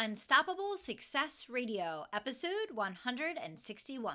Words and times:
Unstoppable 0.00 0.76
Success 0.76 1.48
Radio, 1.50 2.04
episode 2.12 2.70
161. 2.72 4.14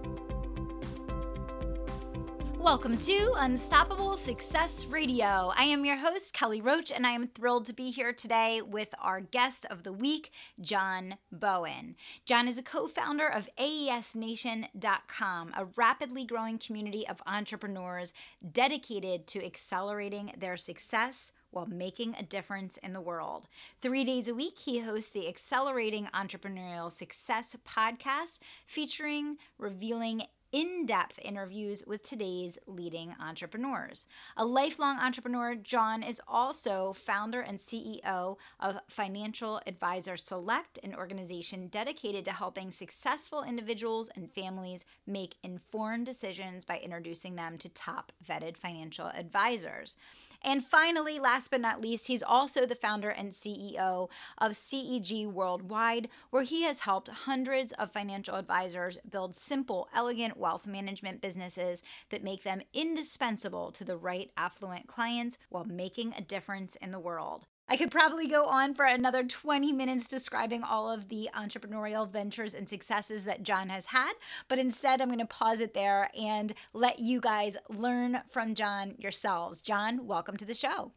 Welcome 2.61 2.97
to 2.99 3.33
Unstoppable 3.37 4.15
Success 4.15 4.85
Radio. 4.85 5.51
I 5.57 5.63
am 5.63 5.83
your 5.83 5.95
host, 5.97 6.31
Kelly 6.31 6.61
Roach, 6.61 6.91
and 6.91 7.07
I 7.07 7.11
am 7.13 7.27
thrilled 7.27 7.65
to 7.65 7.73
be 7.73 7.89
here 7.89 8.13
today 8.13 8.61
with 8.61 8.93
our 9.01 9.19
guest 9.19 9.65
of 9.71 9.81
the 9.81 9.91
week, 9.91 10.31
John 10.61 11.17
Bowen. 11.31 11.95
John 12.23 12.47
is 12.47 12.59
a 12.59 12.63
co 12.63 12.85
founder 12.85 13.27
of 13.27 13.49
AESNation.com, 13.57 15.53
a 15.57 15.65
rapidly 15.75 16.23
growing 16.23 16.59
community 16.59 17.07
of 17.07 17.19
entrepreneurs 17.25 18.13
dedicated 18.51 19.25
to 19.27 19.43
accelerating 19.43 20.31
their 20.37 20.55
success 20.55 21.31
while 21.49 21.65
making 21.65 22.13
a 22.15 22.23
difference 22.23 22.77
in 22.77 22.93
the 22.93 23.01
world. 23.01 23.47
Three 23.81 24.03
days 24.03 24.27
a 24.27 24.35
week, 24.35 24.59
he 24.59 24.81
hosts 24.81 25.09
the 25.09 25.27
Accelerating 25.27 26.09
Entrepreneurial 26.13 26.91
Success 26.91 27.55
podcast, 27.67 28.37
featuring 28.67 29.37
revealing 29.57 30.21
in 30.51 30.85
depth 30.85 31.19
interviews 31.21 31.83
with 31.87 32.03
today's 32.03 32.57
leading 32.67 33.15
entrepreneurs. 33.19 34.07
A 34.35 34.45
lifelong 34.45 34.97
entrepreneur, 34.97 35.55
John 35.55 36.03
is 36.03 36.21
also 36.27 36.93
founder 36.93 37.41
and 37.41 37.57
CEO 37.57 38.37
of 38.59 38.79
Financial 38.89 39.61
Advisor 39.65 40.17
Select, 40.17 40.77
an 40.83 40.95
organization 40.95 41.67
dedicated 41.67 42.25
to 42.25 42.31
helping 42.31 42.71
successful 42.71 43.43
individuals 43.43 44.09
and 44.15 44.31
families 44.31 44.85
make 45.07 45.35
informed 45.43 46.05
decisions 46.05 46.65
by 46.65 46.77
introducing 46.77 47.35
them 47.35 47.57
to 47.57 47.69
top 47.69 48.11
vetted 48.25 48.57
financial 48.57 49.07
advisors. 49.07 49.95
And 50.43 50.65
finally, 50.65 51.19
last 51.19 51.51
but 51.51 51.61
not 51.61 51.81
least, 51.81 52.07
he's 52.07 52.23
also 52.23 52.65
the 52.65 52.75
founder 52.75 53.09
and 53.09 53.31
CEO 53.31 54.09
of 54.39 54.51
CEG 54.53 55.27
Worldwide, 55.27 56.09
where 56.31 56.43
he 56.43 56.63
has 56.63 56.81
helped 56.81 57.09
hundreds 57.09 57.71
of 57.73 57.91
financial 57.91 58.35
advisors 58.35 58.97
build 59.09 59.35
simple, 59.35 59.87
elegant 59.93 60.37
wealth 60.37 60.65
management 60.65 61.21
businesses 61.21 61.83
that 62.09 62.23
make 62.23 62.43
them 62.43 62.61
indispensable 62.73 63.71
to 63.71 63.83
the 63.83 63.97
right 63.97 64.31
affluent 64.35 64.87
clients 64.87 65.37
while 65.49 65.65
making 65.65 66.13
a 66.17 66.21
difference 66.21 66.75
in 66.77 66.91
the 66.91 66.99
world. 66.99 67.45
I 67.67 67.77
could 67.77 67.91
probably 67.91 68.27
go 68.27 68.45
on 68.45 68.73
for 68.73 68.85
another 68.85 69.23
20 69.23 69.71
minutes 69.71 70.07
describing 70.07 70.63
all 70.63 70.91
of 70.91 71.07
the 71.07 71.29
entrepreneurial 71.33 72.09
ventures 72.09 72.53
and 72.53 72.67
successes 72.67 73.23
that 73.25 73.43
John 73.43 73.69
has 73.69 73.87
had, 73.87 74.13
but 74.47 74.59
instead 74.59 75.01
I'm 75.01 75.07
going 75.07 75.19
to 75.19 75.25
pause 75.25 75.61
it 75.61 75.73
there 75.73 76.09
and 76.19 76.53
let 76.73 76.99
you 76.99 77.21
guys 77.21 77.55
learn 77.69 78.23
from 78.27 78.55
John 78.55 78.95
yourselves. 78.97 79.61
John, 79.61 80.05
welcome 80.05 80.37
to 80.37 80.45
the 80.45 80.53
show. 80.53 80.91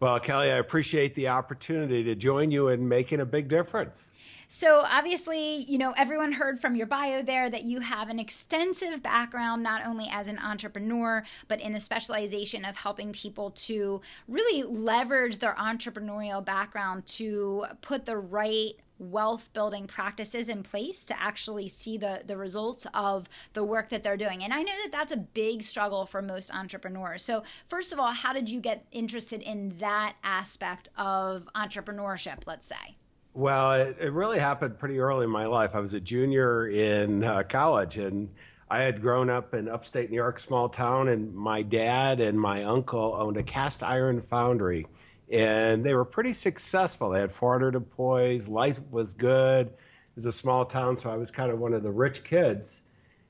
Well, 0.00 0.18
Kelly, 0.20 0.50
I 0.50 0.56
appreciate 0.56 1.14
the 1.14 1.28
opportunity 1.28 2.02
to 2.04 2.14
join 2.14 2.50
you 2.50 2.68
in 2.68 2.88
making 2.88 3.20
a 3.20 3.24
big 3.24 3.48
difference. 3.48 4.10
So, 4.48 4.84
obviously, 4.86 5.62
you 5.62 5.78
know, 5.78 5.94
everyone 5.96 6.32
heard 6.32 6.60
from 6.60 6.76
your 6.76 6.86
bio 6.86 7.22
there 7.22 7.48
that 7.48 7.64
you 7.64 7.80
have 7.80 8.08
an 8.08 8.18
extensive 8.18 9.02
background, 9.02 9.62
not 9.62 9.86
only 9.86 10.08
as 10.10 10.28
an 10.28 10.38
entrepreneur, 10.38 11.24
but 11.48 11.60
in 11.60 11.72
the 11.72 11.80
specialization 11.80 12.64
of 12.64 12.76
helping 12.76 13.12
people 13.12 13.50
to 13.52 14.00
really 14.28 14.62
leverage 14.62 15.38
their 15.38 15.54
entrepreneurial 15.54 16.44
background 16.44 17.06
to 17.06 17.64
put 17.80 18.04
the 18.04 18.16
right 18.16 18.74
wealth 18.98 19.52
building 19.52 19.86
practices 19.86 20.48
in 20.48 20.62
place 20.62 21.04
to 21.04 21.20
actually 21.20 21.68
see 21.68 21.98
the 21.98 22.22
the 22.26 22.36
results 22.36 22.86
of 22.94 23.28
the 23.52 23.64
work 23.64 23.88
that 23.90 24.02
they're 24.02 24.16
doing. 24.16 24.42
And 24.44 24.52
i 24.52 24.62
know 24.62 24.72
that 24.82 24.92
that's 24.92 25.12
a 25.12 25.16
big 25.16 25.62
struggle 25.62 26.06
for 26.06 26.22
most 26.22 26.54
entrepreneurs. 26.54 27.22
So 27.22 27.42
first 27.68 27.92
of 27.92 27.98
all 27.98 28.12
how 28.12 28.32
did 28.32 28.48
you 28.48 28.60
get 28.60 28.86
interested 28.92 29.42
in 29.42 29.76
that 29.78 30.14
aspect 30.22 30.88
of 30.96 31.48
entrepreneurship 31.54 32.46
let's 32.46 32.66
say? 32.66 32.96
Well, 33.34 33.72
it, 33.72 33.96
it, 34.00 34.12
really 34.12 34.38
happened 34.38 34.78
pretty 34.78 35.00
early 35.00 35.24
in 35.24 35.30
my 35.30 35.46
life. 35.46 35.74
I 35.74 35.80
was 35.80 35.92
a 35.92 36.00
junior 36.00 36.68
in 36.68 37.24
uh, 37.24 37.42
college, 37.42 37.98
and 37.98 38.30
I 38.70 38.82
had 38.82 39.02
grown 39.02 39.28
up 39.28 39.54
in 39.54 39.68
upstate 39.68 40.08
New 40.08 40.16
York, 40.16 40.38
small 40.38 40.68
town, 40.68 41.08
and 41.08 41.34
my 41.34 41.62
dad 41.62 42.20
and 42.20 42.40
my 42.40 42.62
uncle 42.62 43.16
owned 43.18 43.36
a 43.36 43.42
cast 43.42 43.82
iron 43.82 44.22
foundry, 44.22 44.86
and 45.30 45.84
they 45.84 45.94
were 45.94 46.04
pretty 46.04 46.32
successful. 46.32 47.10
They 47.10 47.20
had 47.20 47.32
400 47.32 47.74
employees. 47.74 48.48
Life 48.48 48.80
was 48.90 49.14
good. 49.14 49.68
It 49.68 50.16
was 50.16 50.26
a 50.26 50.32
small 50.32 50.64
town, 50.64 50.96
so 50.96 51.10
I 51.10 51.16
was 51.16 51.30
kind 51.30 51.50
of 51.50 51.58
one 51.58 51.74
of 51.74 51.82
the 51.82 51.90
rich 51.90 52.24
kids. 52.24 52.82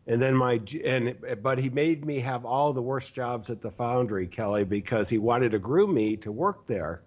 And 0.06 0.20
then 0.20 0.36
my 0.36 0.60
and 0.84 1.16
but 1.42 1.58
he 1.58 1.70
made 1.70 2.04
me 2.04 2.20
have 2.20 2.44
all 2.44 2.74
the 2.74 2.82
worst 2.82 3.14
jobs 3.14 3.48
at 3.48 3.62
the 3.62 3.70
foundry, 3.70 4.26
Kelly, 4.26 4.64
because 4.64 5.08
he 5.08 5.16
wanted 5.16 5.52
to 5.52 5.58
groom 5.58 5.94
me 5.94 6.16
to 6.18 6.30
work 6.30 6.66
there. 6.66 7.02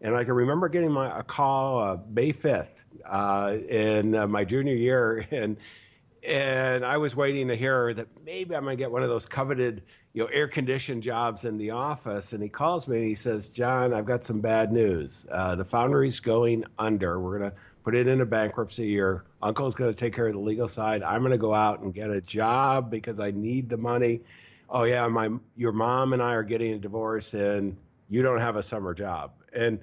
And 0.00 0.16
I 0.16 0.24
can 0.24 0.34
remember 0.34 0.68
getting 0.68 0.90
my, 0.90 1.20
a 1.20 1.22
call 1.22 1.80
uh, 1.80 1.98
May 2.10 2.32
5th 2.32 2.82
uh, 3.08 3.56
in 3.68 4.16
uh, 4.16 4.26
my 4.26 4.44
junior 4.44 4.74
year. 4.74 5.26
And, 5.30 5.56
and 6.26 6.84
I 6.84 6.98
was 6.98 7.16
waiting 7.16 7.48
to 7.48 7.56
hear 7.56 7.92
that 7.94 8.06
maybe 8.24 8.54
I'm 8.54 8.62
going 8.62 8.76
to 8.76 8.80
get 8.80 8.90
one 8.90 9.02
of 9.02 9.08
those 9.08 9.26
coveted, 9.26 9.82
you 10.12 10.22
know, 10.22 10.30
air 10.32 10.46
conditioned 10.46 11.02
jobs 11.02 11.44
in 11.44 11.58
the 11.58 11.70
office. 11.70 12.32
And 12.32 12.42
he 12.42 12.48
calls 12.48 12.86
me 12.86 12.98
and 12.98 13.06
he 13.06 13.14
says, 13.14 13.48
John, 13.48 13.92
I've 13.92 14.06
got 14.06 14.24
some 14.24 14.40
bad 14.40 14.72
news. 14.72 15.26
Uh, 15.30 15.56
the 15.56 15.64
foundry's 15.64 16.20
going 16.20 16.64
under. 16.78 17.18
We're 17.18 17.38
going 17.38 17.50
to 17.50 17.56
put 17.82 17.96
it 17.96 18.06
into 18.06 18.24
bankruptcy. 18.24 18.86
Your 18.86 19.24
uncle's 19.42 19.74
going 19.74 19.92
to 19.92 19.98
take 19.98 20.14
care 20.14 20.26
of 20.26 20.34
the 20.34 20.38
legal 20.38 20.68
side. 20.68 21.02
I'm 21.02 21.22
going 21.22 21.32
to 21.32 21.38
go 21.38 21.54
out 21.54 21.80
and 21.80 21.92
get 21.92 22.10
a 22.10 22.20
job 22.20 22.90
because 22.90 23.18
I 23.18 23.32
need 23.32 23.68
the 23.68 23.78
money. 23.78 24.20
Oh 24.70 24.84
yeah, 24.84 25.06
my 25.08 25.28
your 25.56 25.72
mom 25.72 26.12
and 26.12 26.22
I 26.22 26.34
are 26.34 26.44
getting 26.44 26.72
a 26.74 26.78
divorce 26.78 27.34
and 27.34 27.76
you 28.08 28.22
don't 28.22 28.38
have 28.38 28.56
a 28.56 28.62
summer 28.62 28.94
job. 28.94 29.32
And 29.52 29.80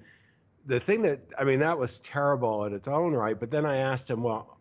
the 0.66 0.80
thing 0.80 1.02
that, 1.02 1.20
I 1.38 1.44
mean, 1.44 1.60
that 1.60 1.78
was 1.78 2.00
terrible 2.00 2.66
in 2.66 2.74
its 2.74 2.88
own 2.88 3.14
right. 3.14 3.38
But 3.40 3.52
then 3.52 3.66
I 3.66 3.78
asked 3.78 4.10
him, 4.10 4.24
well, 4.24 4.59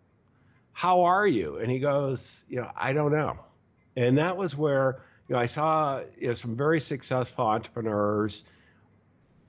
how 0.78 1.00
are 1.00 1.26
you? 1.26 1.56
And 1.56 1.72
he 1.72 1.80
goes, 1.80 2.44
you 2.48 2.60
know, 2.60 2.70
I 2.76 2.92
don't 2.92 3.10
know. 3.10 3.36
And 3.96 4.16
that 4.16 4.36
was 4.36 4.56
where, 4.56 5.02
you 5.26 5.34
know, 5.34 5.40
I 5.40 5.46
saw 5.46 6.02
you 6.16 6.28
know, 6.28 6.34
some 6.34 6.54
very 6.54 6.78
successful 6.78 7.46
entrepreneurs 7.46 8.44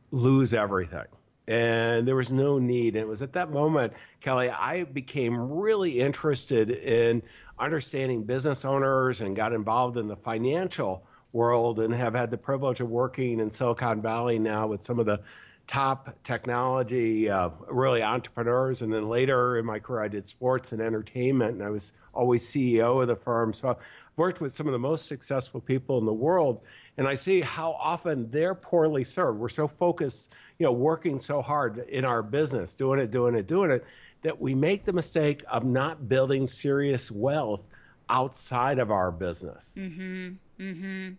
lose 0.09 0.55
everything. 0.55 1.05
And 1.47 2.07
there 2.07 2.15
was 2.15 2.31
no 2.31 2.57
need. 2.57 2.95
And 2.95 3.03
it 3.03 3.07
was 3.07 3.21
at 3.21 3.33
that 3.33 3.51
moment, 3.51 3.93
Kelly, 4.21 4.49
I 4.49 4.85
became 4.85 5.37
really 5.39 5.99
interested 5.99 6.71
in 6.71 7.21
understanding 7.59 8.23
business 8.23 8.65
owners 8.65 9.21
and 9.21 9.35
got 9.35 9.53
involved 9.53 9.97
in 9.97 10.07
the 10.07 10.17
financial 10.17 11.05
world 11.31 11.79
and 11.79 11.93
have 11.93 12.15
had 12.15 12.31
the 12.31 12.39
privilege 12.39 12.79
of 12.79 12.89
working 12.89 13.39
in 13.39 13.51
Silicon 13.51 14.01
Valley 14.01 14.39
now 14.39 14.65
with 14.65 14.81
some 14.81 14.97
of 14.97 15.05
the 15.05 15.21
top 15.69 16.17
technology, 16.23 17.29
uh, 17.29 17.51
really 17.69 18.01
entrepreneurs. 18.01 18.81
And 18.81 18.91
then 18.91 19.07
later 19.07 19.59
in 19.59 19.65
my 19.67 19.77
career, 19.77 20.03
I 20.03 20.07
did 20.07 20.25
sports 20.25 20.71
and 20.71 20.81
entertainment, 20.81 21.53
and 21.53 21.63
I 21.63 21.69
was 21.69 21.93
always 22.11 22.43
CEO 22.43 22.99
of 23.03 23.07
the 23.07 23.15
firm. 23.15 23.53
So 23.53 23.69
I've 23.69 23.77
worked 24.15 24.41
with 24.41 24.51
some 24.51 24.65
of 24.65 24.73
the 24.73 24.79
most 24.79 25.05
successful 25.05 25.61
people 25.61 25.99
in 25.99 26.05
the 26.05 26.13
world, 26.13 26.61
and 26.97 27.07
I 27.07 27.13
see 27.13 27.41
how 27.41 27.73
often 27.73 28.31
they're 28.31 28.55
poorly 28.55 29.03
served. 29.03 29.37
We're 29.37 29.47
so 29.47 29.67
focused, 29.67 30.33
you 30.57 30.65
know, 30.65 30.71
working 30.71 31.19
so 31.19 31.39
hard 31.39 31.77
in 31.87 32.03
our 32.03 32.23
business, 32.23 32.73
doing 32.73 32.99
it, 32.99 33.11
doing 33.11 33.35
it, 33.35 33.45
doing 33.45 33.69
it, 33.69 33.85
that 34.23 34.41
we 34.41 34.55
make 34.55 34.85
the 34.85 34.93
mistake 34.93 35.43
of 35.51 35.65
not 35.65 36.09
building 36.09 36.47
serious 36.47 37.11
wealth 37.11 37.63
outside 38.09 38.79
of 38.79 38.89
our 38.89 39.11
business. 39.11 39.77
Mm-hmm. 39.79 40.29
Mm-hmm. 40.59 41.13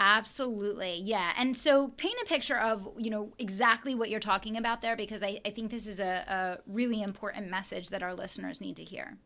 Absolutely. 0.00 1.02
Yeah. 1.04 1.32
And 1.38 1.56
so 1.56 1.88
paint 1.88 2.16
a 2.22 2.26
picture 2.26 2.58
of, 2.58 2.88
you 2.98 3.10
know, 3.10 3.32
exactly 3.38 3.94
what 3.94 4.10
you're 4.10 4.18
talking 4.18 4.56
about 4.56 4.82
there, 4.82 4.96
because 4.96 5.22
I, 5.22 5.40
I 5.44 5.50
think 5.50 5.70
this 5.70 5.86
is 5.86 6.00
a, 6.00 6.24
a 6.26 6.58
really 6.66 7.02
important 7.02 7.50
message 7.50 7.90
that 7.90 8.02
our 8.02 8.14
listeners 8.14 8.60
need 8.60 8.76
to 8.76 8.84
hear. 8.84 9.16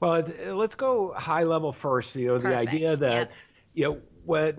Well, 0.00 0.22
let's 0.52 0.76
go 0.76 1.12
high 1.12 1.42
level 1.42 1.72
first. 1.72 2.16
You 2.16 2.28
know, 2.28 2.40
Perfect. 2.40 2.70
the 2.70 2.76
idea 2.76 2.96
that, 2.96 3.14
yep. 3.14 3.32
You 3.74 3.84
know, 3.84 4.00
what 4.24 4.58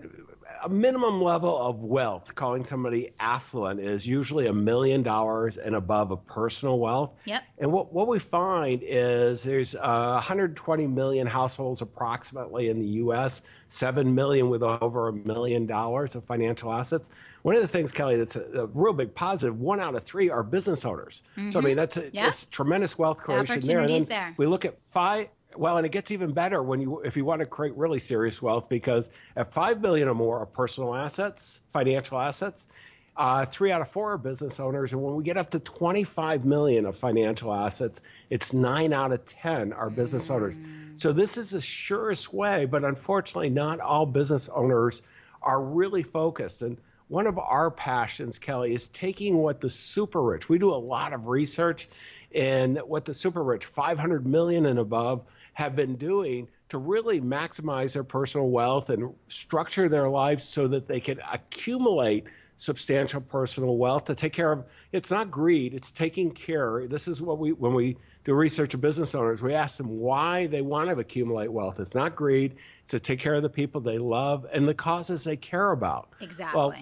a 0.64 0.70
minimum 0.70 1.22
level 1.22 1.58
of 1.58 1.80
wealth, 1.80 2.36
calling 2.36 2.64
somebody 2.64 3.12
affluent, 3.20 3.80
is 3.80 4.06
usually 4.06 4.48
a 4.48 4.54
million 4.54 5.04
dollars 5.04 5.58
and 5.58 5.76
above 5.76 6.12
of 6.12 6.26
personal 6.26 6.80
wealth. 6.80 7.14
Yep. 7.26 7.44
And 7.60 7.72
what, 7.72 7.94
what 7.94 8.08
we 8.08 8.20
find 8.20 8.82
is 8.84 9.44
there's 9.44 9.76
uh, 9.76 10.14
120 10.14 10.88
million 10.88 11.28
households 11.28 11.82
approximately 11.82 12.70
in 12.70 12.80
the 12.80 12.88
U.S., 12.88 13.42
7 13.70 14.14
million 14.14 14.50
with 14.50 14.62
over 14.64 15.08
a 15.08 15.14
million 15.14 15.66
dollars 15.66 16.16
of 16.16 16.24
financial 16.24 16.72
assets. 16.72 17.10
One 17.42 17.56
of 17.56 17.62
the 17.62 17.68
things, 17.68 17.92
Kelly, 17.92 18.18
that's 18.18 18.36
a, 18.36 18.44
a 18.54 18.66
real 18.68 18.94
big 18.94 19.16
positive, 19.16 19.60
one 19.60 19.80
out 19.80 19.96
of 19.96 20.04
three 20.04 20.30
are 20.30 20.44
business 20.44 20.86
owners. 20.86 21.24
Mm-hmm. 21.32 21.50
So, 21.50 21.60
I 21.60 21.62
mm-hmm. 21.62 21.68
mean, 21.70 21.78
that's 21.78 21.98
a, 21.98 22.10
yeah. 22.14 22.30
tremendous 22.52 22.98
wealth 22.98 23.24
creation 23.24 23.60
the 23.60 23.68
there. 23.68 23.80
And 23.82 23.90
then 23.90 24.06
there. 24.06 24.34
we 24.38 24.46
look 24.46 24.66
at 24.66 24.80
five 24.80 25.28
well, 25.58 25.78
and 25.78 25.86
it 25.86 25.92
gets 25.92 26.12
even 26.12 26.32
better 26.32 26.62
when 26.64 26.82
you 26.82 27.00
if 27.02 27.16
you 27.18 27.26
want 27.26 27.40
to 27.40 27.46
create 27.46 27.76
really 27.76 28.00
serious 28.00 28.42
wealth 28.42 28.70
because 28.70 29.10
at 29.36 29.52
five 29.52 29.82
billion 29.82 30.08
or 30.08 30.16
more 30.16 30.42
of 30.42 30.54
personal 30.54 30.96
assets, 30.96 31.62
financial 31.70 32.20
assets, 32.20 32.68
uh, 33.16 33.46
three 33.46 33.72
out 33.72 33.82
of 33.82 33.88
four 33.88 34.14
are 34.14 34.18
business 34.18 34.60
owners, 34.60 34.92
and 34.92 35.02
when 35.02 35.16
we 35.16 35.24
get 35.24 35.38
up 35.38 35.50
to 35.52 35.60
25 35.60 36.46
million 36.46 36.86
of 36.86 36.98
financial 36.98 37.54
assets, 37.54 38.02
it's 38.30 38.54
nine 38.54 38.92
out 38.92 39.12
of 39.12 39.24
10 39.26 39.72
are 39.74 39.90
business 39.90 40.30
mm. 40.30 40.36
owners. 40.36 40.60
So 40.96 41.12
this 41.12 41.38
is 41.38 41.52
the 41.52 41.62
surest 41.62 42.34
way, 42.34 42.66
but 42.66 42.84
unfortunately, 42.84 43.50
not 43.50 43.80
all 43.80 44.06
business 44.06 44.50
owners 44.50 45.04
are 45.44 45.62
really 45.62 46.04
focused. 46.04 46.64
And 46.64 46.78
one 47.08 47.28
of 47.28 47.38
our 47.38 47.70
passions, 47.70 48.40
Kelly, 48.40 48.74
is 48.74 48.90
taking 48.90 49.38
what 49.38 49.62
the 49.62 49.70
super 49.70 50.24
rich. 50.24 50.50
We 50.50 50.58
do 50.58 50.74
a 50.74 50.76
lot 50.76 51.14
of 51.14 51.28
research, 51.28 51.88
and 52.34 52.80
what 52.80 53.06
the 53.06 53.14
super 53.14 53.44
rich, 53.44 53.66
500 53.66 54.26
million 54.26 54.66
and 54.66 54.80
above, 54.80 55.22
have 55.54 55.76
been 55.76 55.96
doing 55.96 56.48
to 56.70 56.78
really 56.78 57.22
maximize 57.22 57.94
their 57.94 58.04
personal 58.04 58.50
wealth 58.50 58.90
and 58.90 59.14
structure 59.28 59.88
their 59.88 60.10
lives 60.10 60.44
so 60.44 60.68
that 60.68 60.88
they 60.88 61.00
can 61.00 61.20
accumulate 61.32 62.26
substantial 62.58 63.20
personal 63.20 63.78
wealth 63.78 64.06
to 64.06 64.16
take 64.16 64.32
care 64.32 64.52
of 64.52 64.64
it's 64.92 65.12
not 65.12 65.30
greed 65.30 65.74
it's 65.74 65.92
taking 65.92 66.32
care. 66.32 66.88
This 66.88 67.08
is 67.08 67.22
what 67.22 67.38
we 67.38 67.52
when 67.52 67.74
we 67.74 67.98
do 68.24 68.34
research 68.34 68.74
of 68.74 68.82
business 68.82 69.14
owners 69.16 69.42
we 69.42 69.54
ask 69.54 69.78
them 69.78 70.00
why 70.00 70.48
they 70.48 70.62
want 70.62 70.90
to 70.90 70.98
accumulate 70.98 71.52
wealth. 71.52 71.80
It's 71.80 71.96
not 71.96 72.16
greed 72.16 72.56
it's 72.82 72.92
to 72.92 73.00
take 73.00 73.20
care 73.20 73.34
of 73.34 73.44
the 73.44 73.50
people 73.50 73.82
they 73.82 73.98
love 73.98 74.46
and 74.52 74.68
the 74.68 74.74
causes 74.74 75.24
they 75.24 75.36
care 75.36 75.72
about. 75.72 76.10
Exactly. 76.22 76.58
well, 76.58 76.74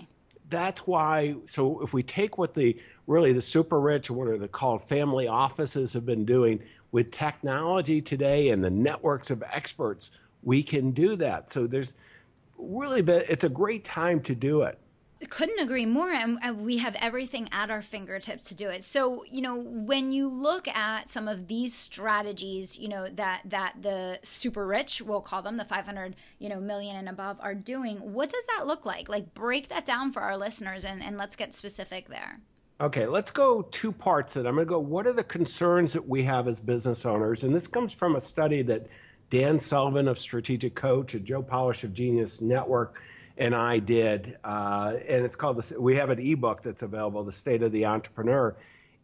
that's 0.50 0.86
why 0.86 1.36
so 1.46 1.82
if 1.82 1.94
we 1.94 2.04
take 2.04 2.38
what 2.38 2.54
the 2.54 2.78
really 3.08 3.34
the 3.34 3.42
super 3.42 3.80
rich 3.80 4.10
or 4.10 4.14
what 4.14 4.28
are 4.28 4.38
the 4.38 4.48
called 4.48 4.88
family 4.88 5.28
offices 5.28 5.94
have 5.94 6.06
been 6.06 6.26
doing 6.26 6.62
with 6.92 7.12
technology 7.12 8.02
today 8.02 8.50
and 8.50 8.64
the 8.64 8.70
networks 8.70 9.32
of 9.32 9.44
experts 9.52 10.12
we 10.44 10.64
can 10.64 10.92
do 10.92 11.16
that. 11.18 11.50
So 11.50 11.68
there's 11.68 11.96
really 12.58 13.02
been, 13.02 13.24
it's 13.30 13.44
a 13.44 13.50
great 13.50 13.84
time 13.84 14.22
to 14.22 14.36
do 14.36 14.64
it. 14.64 14.78
Couldn't 15.30 15.60
agree 15.60 15.86
more 15.86 16.12
and 16.12 16.40
we 16.64 16.78
have 16.78 16.96
everything 16.96 17.48
at 17.52 17.70
our 17.70 17.84
fingertips 17.84 18.46
to 18.46 18.56
do 18.56 18.70
it. 18.70 18.84
So 18.84 19.24
you 19.30 19.42
know 19.42 19.56
when 19.56 20.12
you 20.12 20.28
look 20.28 20.68
at 20.68 21.10
some 21.10 21.28
of 21.28 21.48
these 21.48 21.76
strategies 21.76 22.80
you 22.80 22.88
know 22.88 23.08
that 23.08 23.42
that 23.46 23.76
the 23.80 24.18
super 24.24 24.66
rich 24.66 25.00
we'll 25.00 25.22
call 25.22 25.44
them 25.44 25.58
the 25.58 25.64
500 25.64 26.16
you 26.40 26.50
know 26.50 26.60
million 26.60 26.96
and 26.96 27.08
above 27.08 27.38
are 27.40 27.54
doing 27.54 27.98
what 27.98 28.32
does 28.32 28.46
that 28.48 28.66
look 28.66 28.84
like? 28.84 29.10
Like 29.10 29.36
break 29.36 29.70
that 29.70 29.86
down 29.86 30.12
for 30.12 30.24
our 30.24 30.36
listeners 30.36 30.84
and, 30.84 31.04
and 31.04 31.20
let's 31.20 31.36
get 31.36 31.54
specific 31.54 32.10
there 32.10 32.40
okay 32.82 33.06
let's 33.06 33.32
go 33.32 33.62
two 33.62 33.92
parts 33.92 34.34
that 34.34 34.48
i'm 34.48 34.56
going 34.56 34.66
to 34.66 34.70
go 34.70 34.80
what 34.80 35.06
are 35.06 35.14
the 35.14 35.24
concerns 35.24 35.94
that 35.94 36.08
we 36.08 36.24
have 36.24 36.48
as 36.48 36.60
business 36.60 37.06
owners 37.06 37.44
and 37.44 37.56
this 37.56 37.68
comes 37.68 37.94
from 37.94 38.16
a 38.16 38.22
study 38.22 38.62
that 38.62 38.88
dan 39.30 39.60
sullivan 39.60 40.08
of 40.08 40.18
strategic 40.18 40.76
coach 40.76 41.14
and 41.14 41.26
joe 41.26 41.42
polish 41.42 41.84
of 41.84 41.94
genius 41.94 42.42
network 42.42 43.02
and 43.38 43.56
I 43.56 43.80
did, 43.80 44.38
uh, 44.44 44.98
and 45.08 45.26
it's 45.26 45.36
called 45.36 45.58
the. 45.58 45.82
We 45.82 45.96
have 45.96 46.10
an 46.10 46.20
ebook 46.20 46.62
that's 46.62 46.84
available, 46.84 47.24
"The 47.24 47.32
State 47.32 47.64
of 47.64 47.72
the 47.72 47.86
Entrepreneur," 47.86 48.56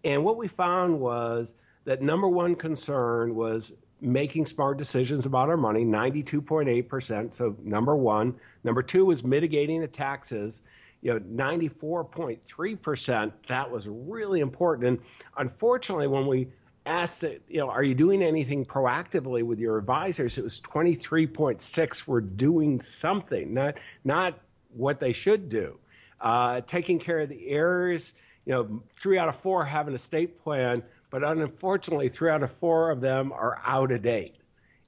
and 0.04 0.24
what 0.24 0.38
we 0.38 0.48
found 0.48 1.00
was 1.00 1.56
that 1.86 2.02
number 2.02 2.28
one 2.28 2.56
concern 2.56 3.34
was 3.36 3.74
making 4.00 4.46
smart 4.46 4.78
decisions 4.78 5.26
about 5.26 5.50
our 5.50 5.58
money, 5.58 5.84
92.8%. 5.84 7.34
So 7.34 7.56
number 7.64 7.96
one. 7.96 8.36
Number 8.64 8.84
two 8.84 9.08
was 9.08 9.24
mitigating 9.24 9.82
the 9.82 9.88
taxes. 9.88 10.62
You 11.08 11.14
know, 11.14 11.20
94.3%. 11.22 13.32
That 13.48 13.72
was 13.72 13.88
really 13.88 14.42
important. 14.42 14.88
And 14.90 15.00
unfortunately, 15.38 16.08
when 16.08 16.28
we 16.28 16.50
asked, 16.86 17.24
you 17.24 17.62
know, 17.62 17.70
are 17.70 17.84
you 17.84 17.96
doing 17.96 18.22
anything 18.22 18.66
proactively 18.66 19.42
with 19.42 19.58
your 19.58 19.78
advisors? 19.78 20.38
It 20.38 20.44
was 20.44 20.60
23.6 20.60 22.08
were 22.08 22.20
doing 22.20 22.82
something, 22.82 23.54
not 23.54 23.78
not 24.04 24.38
what 24.74 25.00
they 25.00 25.14
should 25.14 25.48
do. 25.48 25.80
Uh, 26.20 26.60
taking 26.60 27.00
care 27.00 27.20
of 27.20 27.30
the 27.30 27.52
errors, 27.52 28.16
you 28.44 28.52
know, 28.52 28.84
three 28.94 29.18
out 29.18 29.30
of 29.30 29.38
four 29.38 29.64
have 29.64 29.88
an 29.88 29.96
estate 29.96 30.38
plan, 30.38 30.84
but 31.10 31.24
unfortunately, 31.24 32.10
three 32.10 32.30
out 32.30 32.44
of 32.44 32.52
four 32.52 32.92
of 32.92 33.00
them 33.00 33.32
are 33.32 33.62
out 33.66 33.94
of 33.94 34.02
date. 34.02 34.40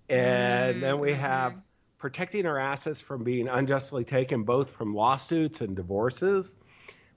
And 0.10 0.74
mm-hmm. 0.74 0.81
then 0.81 1.00
we 1.00 1.12
mm-hmm. 1.12 1.21
have 1.21 1.56
protecting 2.00 2.46
our 2.46 2.57
assets 2.57 3.01
from 3.01 3.24
being 3.24 3.48
unjustly 3.48 4.04
taken, 4.04 4.44
both 4.44 4.72
from 4.72 4.96
lawsuits 4.96 5.62
and 5.62 5.75
divorces. 5.75 6.56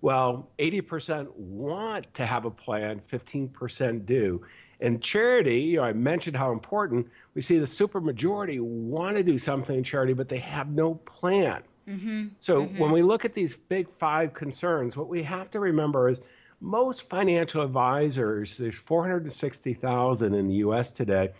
Well, 0.00 0.50
80% 0.58 1.32
want 1.36 2.12
to 2.14 2.26
have 2.26 2.44
a 2.44 2.50
plan, 2.50 3.00
15% 3.00 4.04
do. 4.04 4.44
And 4.80 5.00
charity, 5.00 5.60
you 5.60 5.76
know, 5.76 5.84
I 5.84 5.92
mentioned 5.92 6.36
how 6.36 6.50
important 6.50 7.08
we 7.34 7.40
see 7.40 7.58
the 7.58 7.66
supermajority 7.66 8.60
want 8.60 9.16
to 9.16 9.22
do 9.22 9.38
something 9.38 9.78
in 9.78 9.84
charity, 9.84 10.12
but 10.12 10.28
they 10.28 10.38
have 10.38 10.70
no 10.70 10.96
plan. 10.96 11.62
Mm-hmm. 11.86 12.28
So 12.36 12.62
mm-hmm. 12.62 12.78
when 12.78 12.90
we 12.90 13.02
look 13.02 13.24
at 13.24 13.32
these 13.32 13.54
big 13.54 13.88
five 13.88 14.32
concerns, 14.32 14.96
what 14.96 15.08
we 15.08 15.22
have 15.22 15.50
to 15.52 15.60
remember 15.60 16.08
is 16.08 16.20
most 16.60 17.08
financial 17.08 17.62
advisors, 17.62 18.58
there's 18.58 18.78
460,000 18.78 20.34
in 20.34 20.46
the 20.48 20.54
US 20.54 20.90
today, 20.90 21.30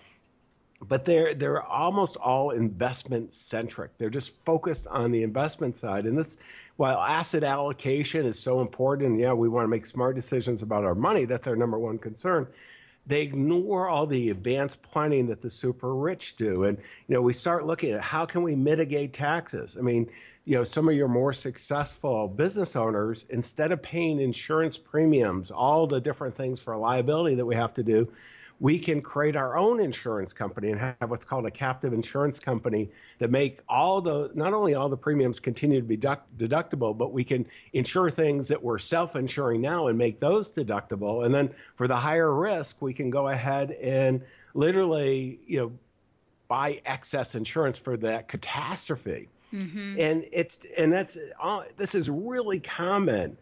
but 0.88 1.04
they're 1.04 1.34
they're 1.34 1.62
almost 1.62 2.16
all 2.16 2.50
investment 2.50 3.32
centric. 3.32 3.96
They're 3.98 4.10
just 4.10 4.44
focused 4.44 4.86
on 4.88 5.10
the 5.10 5.22
investment 5.22 5.76
side. 5.76 6.06
And 6.06 6.16
this 6.16 6.38
while 6.76 7.00
asset 7.00 7.44
allocation 7.44 8.26
is 8.26 8.38
so 8.38 8.60
important, 8.60 9.18
yeah, 9.18 9.32
we 9.32 9.48
want 9.48 9.64
to 9.64 9.68
make 9.68 9.86
smart 9.86 10.14
decisions 10.14 10.62
about 10.62 10.84
our 10.84 10.94
money, 10.94 11.24
that's 11.24 11.46
our 11.46 11.56
number 11.56 11.78
one 11.78 11.98
concern 11.98 12.46
they 13.06 13.22
ignore 13.22 13.88
all 13.88 14.06
the 14.06 14.30
advanced 14.30 14.82
planning 14.82 15.26
that 15.26 15.40
the 15.40 15.50
super 15.50 15.94
rich 15.94 16.36
do. 16.36 16.64
And, 16.64 16.78
you 16.78 17.14
know, 17.14 17.22
we 17.22 17.32
start 17.32 17.66
looking 17.66 17.92
at 17.92 18.00
how 18.00 18.24
can 18.24 18.42
we 18.42 18.54
mitigate 18.54 19.12
taxes? 19.12 19.76
I 19.76 19.82
mean, 19.82 20.08
you 20.44 20.56
know, 20.56 20.64
some 20.64 20.88
of 20.88 20.94
your 20.94 21.08
more 21.08 21.32
successful 21.32 22.28
business 22.28 22.76
owners, 22.76 23.26
instead 23.30 23.72
of 23.72 23.82
paying 23.82 24.20
insurance 24.20 24.76
premiums, 24.76 25.50
all 25.50 25.86
the 25.86 26.00
different 26.00 26.34
things 26.34 26.60
for 26.60 26.76
liability 26.76 27.36
that 27.36 27.46
we 27.46 27.54
have 27.54 27.72
to 27.74 27.82
do, 27.82 28.12
we 28.60 28.78
can 28.78 29.00
create 29.00 29.36
our 29.36 29.56
own 29.56 29.80
insurance 29.80 30.32
company 30.32 30.70
and 30.70 30.80
have 30.80 31.10
what's 31.10 31.24
called 31.24 31.46
a 31.46 31.50
captive 31.50 31.92
insurance 31.92 32.38
company 32.38 32.90
that 33.18 33.30
make 33.30 33.60
all 33.68 34.00
the 34.00 34.30
not 34.34 34.54
only 34.54 34.74
all 34.74 34.88
the 34.88 34.96
premiums 34.96 35.40
continue 35.40 35.80
to 35.80 35.86
be 35.86 35.96
deduct, 35.96 36.36
deductible 36.38 36.96
but 36.96 37.12
we 37.12 37.24
can 37.24 37.46
insure 37.72 38.10
things 38.10 38.48
that 38.48 38.62
we're 38.62 38.78
self-insuring 38.78 39.60
now 39.60 39.88
and 39.88 39.98
make 39.98 40.20
those 40.20 40.52
deductible. 40.52 41.24
And 41.24 41.34
then 41.34 41.50
for 41.74 41.88
the 41.88 41.96
higher 41.96 42.34
risk 42.34 42.80
we 42.80 42.92
can 42.92 43.10
go 43.10 43.28
ahead 43.28 43.72
and 43.72 44.22
literally 44.54 45.40
you 45.46 45.58
know 45.58 45.72
buy 46.48 46.80
excess 46.84 47.34
insurance 47.34 47.78
for 47.78 47.96
that 47.98 48.28
catastrophe. 48.28 49.28
Mm-hmm. 49.52 49.96
and 50.00 50.24
it's 50.32 50.64
and 50.78 50.90
that's 50.90 51.18
uh, 51.38 51.64
this 51.76 51.94
is 51.94 52.08
really 52.08 52.58
common 52.58 53.36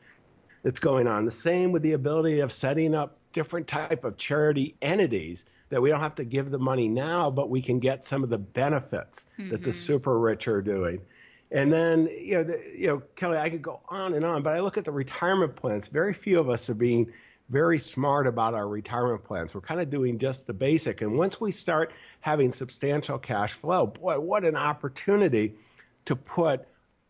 that's 0.65 0.81
going 0.81 1.07
on. 1.07 1.25
The 1.25 1.31
same 1.31 1.71
with 1.71 1.83
the 1.83 1.93
ability 1.93 2.41
of 2.41 2.53
setting 2.53 2.97
up 2.97 3.17
different 3.33 3.67
type 3.67 4.05
of 4.05 4.17
charity 4.17 4.77
entities 4.83 5.45
that 5.69 5.81
we 5.81 5.89
don't 5.89 6.01
have 6.01 6.17
to 6.17 6.25
give 6.25 6.51
the 6.51 6.59
money 6.59 6.89
now, 6.89 7.31
but 7.31 7.49
we 7.49 7.63
can 7.63 7.79
get 7.79 8.05
some 8.05 8.25
of 8.25 8.31
the 8.31 8.39
benefits 8.39 9.27
mm-hmm. 9.39 9.51
that 9.51 9.63
the 9.63 9.71
mm-hmm. 9.71 9.77
super 9.77 10.19
rich 10.19 10.49
are 10.49 10.61
doing. 10.61 11.01
And 11.53 11.73
then, 11.73 12.09
you 12.17 12.35
know, 12.35 12.45
the, 12.45 12.63
you 12.77 12.87
know, 12.87 13.03
Kelly, 13.17 13.39
I 13.39 13.51
could 13.51 13.63
go 13.63 13.81
on 13.89 14.15
and 14.15 14.25
on, 14.25 14.43
but 14.43 14.55
I 14.55 14.61
look 14.61 14.77
at 14.77 14.85
the 14.85 14.93
retirement 14.93 15.57
plans. 15.57 15.89
Very 15.89 16.13
few 16.13 16.39
of 16.39 16.49
us 16.49 16.71
are 16.71 16.75
being 16.75 17.13
very 17.49 17.79
smart 17.79 18.29
about 18.29 18.55
our 18.55 18.69
retirement 18.69 19.25
plans. 19.25 19.55
We're 19.55 19.61
kind 19.61 19.81
of 19.81 19.91
doing 19.91 20.19
just 20.19 20.47
the 20.47 20.55
basic. 20.55 21.03
And 21.03 21.19
once 21.19 21.41
we 21.41 21.51
start 21.51 21.93
having 22.21 22.53
substantial 22.53 23.19
cash 23.19 23.53
flow, 23.53 23.89
boy, 23.89 24.21
what 24.21 24.45
an 24.45 24.55
opportunity 24.55 25.55
to 26.05 26.15
put 26.15 26.67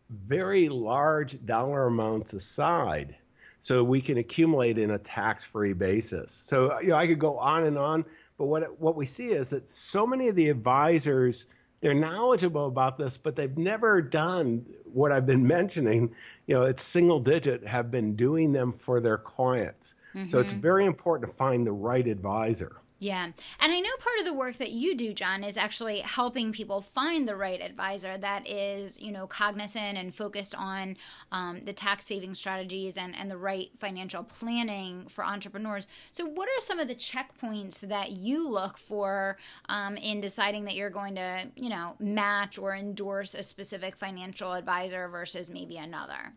very 0.09 0.67
large 0.67 1.43
dollar 1.45 1.85
amounts 1.85 2.33
aside 2.33 3.15
so 3.61 3.83
we 3.83 4.01
can 4.01 4.17
accumulate 4.17 4.77
in 4.77 4.91
a 4.91 4.97
tax-free 4.97 5.73
basis. 5.73 6.33
So 6.33 6.77
you 6.81 6.89
know, 6.89 6.97
I 6.97 7.07
could 7.07 7.19
go 7.19 7.37
on 7.37 7.63
and 7.63 7.77
on, 7.77 8.03
but 8.37 8.47
what 8.47 8.79
what 8.79 8.95
we 8.95 9.05
see 9.05 9.29
is 9.29 9.51
that 9.51 9.69
so 9.69 10.05
many 10.05 10.27
of 10.27 10.35
the 10.35 10.49
advisors 10.49 11.45
they're 11.81 11.93
knowledgeable 11.95 12.67
about 12.67 12.97
this, 12.97 13.17
but 13.17 13.35
they've 13.35 13.57
never 13.57 14.01
done 14.01 14.65
what 14.85 15.11
I've 15.11 15.25
been 15.25 15.45
mentioning. 15.57 16.13
You 16.47 16.55
know, 16.55 16.63
it's 16.63 16.81
single 16.81 17.19
digit 17.19 17.65
have 17.65 17.91
been 17.91 18.15
doing 18.15 18.51
them 18.51 18.71
for 18.71 19.01
their 19.01 19.17
clients. 19.17 19.95
Mm-hmm. 20.13 20.27
So 20.27 20.39
it's 20.39 20.53
mm-hmm. 20.53 20.61
very 20.61 20.85
important 20.85 21.29
to 21.29 21.35
find 21.35 21.65
the 21.65 21.71
right 21.71 22.05
advisor. 22.05 22.80
Yeah. 23.01 23.23
And 23.23 23.71
I 23.71 23.79
know 23.79 23.89
part 23.99 24.19
of 24.19 24.25
the 24.25 24.33
work 24.33 24.59
that 24.59 24.69
you 24.69 24.95
do, 24.95 25.11
John, 25.11 25.43
is 25.43 25.57
actually 25.57 26.01
helping 26.01 26.51
people 26.51 26.83
find 26.83 27.27
the 27.27 27.35
right 27.35 27.59
advisor 27.59 28.15
that 28.15 28.47
is, 28.47 29.01
you 29.01 29.11
know, 29.11 29.25
cognizant 29.25 29.97
and 29.97 30.13
focused 30.13 30.53
on 30.53 30.95
um, 31.31 31.65
the 31.65 31.73
tax 31.73 32.05
saving 32.05 32.35
strategies 32.35 32.97
and, 32.97 33.15
and 33.17 33.31
the 33.31 33.37
right 33.37 33.71
financial 33.79 34.23
planning 34.23 35.07
for 35.07 35.25
entrepreneurs. 35.25 35.87
So, 36.11 36.27
what 36.27 36.47
are 36.47 36.61
some 36.61 36.77
of 36.77 36.87
the 36.87 36.93
checkpoints 36.93 37.79
that 37.79 38.11
you 38.11 38.47
look 38.47 38.77
for 38.77 39.37
um, 39.67 39.97
in 39.97 40.19
deciding 40.19 40.65
that 40.65 40.75
you're 40.75 40.91
going 40.91 41.15
to, 41.15 41.49
you 41.55 41.69
know, 41.69 41.95
match 41.99 42.59
or 42.59 42.75
endorse 42.75 43.33
a 43.33 43.41
specific 43.41 43.95
financial 43.95 44.53
advisor 44.53 45.07
versus 45.07 45.49
maybe 45.49 45.77
another? 45.77 46.33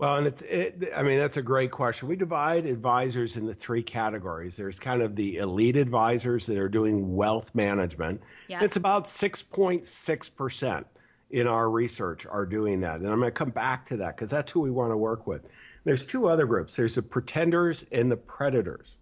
Well, 0.00 0.16
and 0.16 0.26
it's, 0.26 0.40
it, 0.40 0.88
I 0.96 1.02
mean, 1.02 1.18
that's 1.18 1.36
a 1.36 1.42
great 1.42 1.70
question. 1.70 2.08
We 2.08 2.16
divide 2.16 2.64
advisors 2.64 3.36
into 3.36 3.52
three 3.52 3.82
categories. 3.82 4.56
There's 4.56 4.78
kind 4.78 5.02
of 5.02 5.14
the 5.14 5.36
elite 5.36 5.76
advisors 5.76 6.46
that 6.46 6.56
are 6.56 6.70
doing 6.70 7.14
wealth 7.14 7.54
management. 7.54 8.22
Yeah. 8.48 8.64
It's 8.64 8.76
about 8.76 9.04
6.6% 9.04 10.84
in 11.32 11.46
our 11.46 11.68
research 11.68 12.24
are 12.24 12.46
doing 12.46 12.80
that. 12.80 13.00
And 13.00 13.08
I'm 13.08 13.20
going 13.20 13.28
to 13.28 13.30
come 13.30 13.50
back 13.50 13.84
to 13.86 13.98
that 13.98 14.16
because 14.16 14.30
that's 14.30 14.50
who 14.50 14.60
we 14.60 14.70
want 14.70 14.90
to 14.90 14.96
work 14.96 15.26
with. 15.26 15.42
There's 15.84 16.06
two 16.06 16.30
other 16.30 16.46
groups 16.46 16.76
there's 16.76 16.94
the 16.94 17.02
pretenders 17.02 17.84
and 17.92 18.10
the 18.10 18.16
predators. 18.16 18.96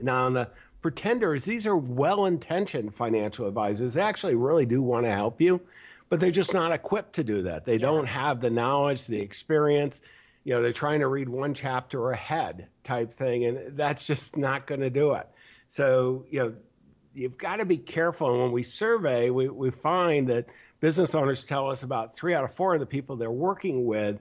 Now, 0.00 0.26
on 0.26 0.32
the 0.32 0.50
pretenders, 0.80 1.44
these 1.44 1.64
are 1.64 1.76
well 1.76 2.26
intentioned 2.26 2.92
financial 2.92 3.46
advisors. 3.46 3.94
They 3.94 4.02
actually 4.02 4.34
really 4.34 4.66
do 4.66 4.82
want 4.82 5.06
to 5.06 5.12
help 5.12 5.40
you 5.40 5.60
but 6.08 6.20
they're 6.20 6.30
just 6.30 6.54
not 6.54 6.72
equipped 6.72 7.14
to 7.14 7.24
do 7.24 7.42
that. 7.42 7.64
They 7.64 7.74
yeah. 7.74 7.78
don't 7.78 8.06
have 8.06 8.40
the 8.40 8.50
knowledge, 8.50 9.06
the 9.06 9.20
experience. 9.20 10.02
You 10.44 10.54
know, 10.54 10.62
they're 10.62 10.72
trying 10.72 11.00
to 11.00 11.08
read 11.08 11.28
one 11.28 11.54
chapter 11.54 12.10
ahead 12.10 12.68
type 12.82 13.12
thing, 13.12 13.44
and 13.44 13.76
that's 13.76 14.06
just 14.06 14.36
not 14.36 14.66
going 14.66 14.80
to 14.80 14.90
do 14.90 15.14
it. 15.14 15.28
So, 15.66 16.24
you 16.30 16.38
know, 16.40 16.54
you've 17.12 17.36
got 17.36 17.56
to 17.56 17.66
be 17.66 17.76
careful. 17.76 18.30
And 18.32 18.42
when 18.42 18.52
we 18.52 18.62
survey, 18.62 19.30
we, 19.30 19.48
we 19.48 19.70
find 19.70 20.28
that 20.28 20.46
business 20.80 21.14
owners 21.14 21.44
tell 21.44 21.68
us 21.68 21.82
about 21.82 22.14
three 22.14 22.34
out 22.34 22.44
of 22.44 22.52
four 22.52 22.74
of 22.74 22.80
the 22.80 22.86
people 22.86 23.16
they're 23.16 23.30
working 23.30 23.84
with 23.84 24.20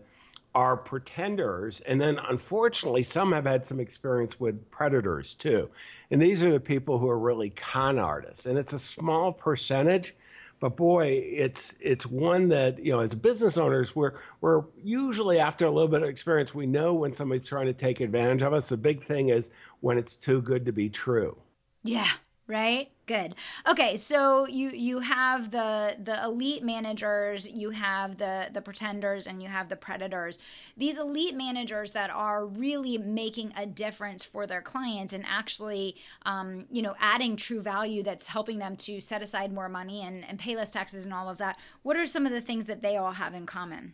are 0.55 0.75
pretenders. 0.75 1.81
And 1.81 2.01
then 2.01 2.19
unfortunately, 2.27 3.03
some 3.03 3.31
have 3.31 3.45
had 3.45 3.63
some 3.63 3.79
experience 3.79 4.39
with 4.39 4.69
predators 4.71 5.35
too. 5.35 5.69
And 6.09 6.19
these 6.19 6.41
are 6.41 6.51
the 6.51 6.59
people 6.59 6.97
who 6.97 7.09
are 7.09 7.19
really 7.19 7.51
con 7.51 7.99
artists. 7.99 8.47
And 8.47 8.57
it's 8.57 8.73
a 8.73 8.79
small 8.79 9.31
percentage, 9.31 10.15
but 10.59 10.75
boy, 10.75 11.07
it's 11.23 11.75
it's 11.79 12.05
one 12.05 12.49
that 12.49 12.83
you 12.83 12.91
know 12.91 12.99
as 12.99 13.13
business 13.13 13.57
owners 13.57 13.95
we're 13.95 14.13
we're 14.41 14.63
usually 14.83 15.39
after 15.39 15.65
a 15.65 15.71
little 15.71 15.87
bit 15.87 16.01
of 16.01 16.09
experience 16.09 16.53
we 16.53 16.65
know 16.65 16.95
when 16.95 17.13
somebody's 17.13 17.45
trying 17.45 17.67
to 17.67 17.73
take 17.73 18.01
advantage 18.01 18.41
of 18.41 18.53
us. 18.53 18.69
The 18.69 18.77
big 18.77 19.03
thing 19.03 19.29
is 19.29 19.51
when 19.81 19.97
it's 19.97 20.15
too 20.15 20.41
good 20.41 20.65
to 20.65 20.71
be 20.71 20.89
true. 20.89 21.37
Yeah, 21.83 22.09
right? 22.47 22.89
Good. 23.05 23.35
Okay 23.69 23.97
so 23.97 24.47
you 24.47 24.69
you 24.69 24.99
have 24.99 25.51
the 25.51 25.97
the 26.01 26.23
elite 26.23 26.63
managers 26.63 27.47
you 27.47 27.71
have 27.71 28.17
the 28.17 28.49
the 28.53 28.61
pretenders 28.61 29.27
and 29.27 29.43
you 29.43 29.49
have 29.49 29.69
the 29.69 29.75
predators. 29.75 30.39
These 30.75 30.97
elite 30.97 31.35
managers 31.35 31.91
that 31.91 32.09
are 32.09 32.45
really 32.45 32.97
making 32.97 33.53
a 33.57 33.65
difference 33.65 34.23
for 34.23 34.47
their 34.47 34.61
clients 34.61 35.13
and 35.13 35.25
actually 35.27 35.95
um, 36.25 36.65
you 36.71 36.81
know 36.81 36.95
adding 36.99 37.35
true 37.35 37.61
value 37.61 38.03
that's 38.03 38.27
helping 38.27 38.59
them 38.59 38.75
to 38.77 38.99
set 38.99 39.21
aside 39.21 39.53
more 39.53 39.69
money 39.69 40.01
and, 40.01 40.25
and 40.27 40.39
pay 40.39 40.55
less 40.55 40.71
taxes 40.71 41.05
and 41.05 41.13
all 41.13 41.29
of 41.29 41.37
that 41.37 41.57
what 41.83 41.97
are 41.97 42.05
some 42.05 42.25
of 42.25 42.31
the 42.31 42.41
things 42.41 42.65
that 42.65 42.81
they 42.81 42.97
all 42.97 43.13
have 43.13 43.33
in 43.33 43.45
common? 43.45 43.93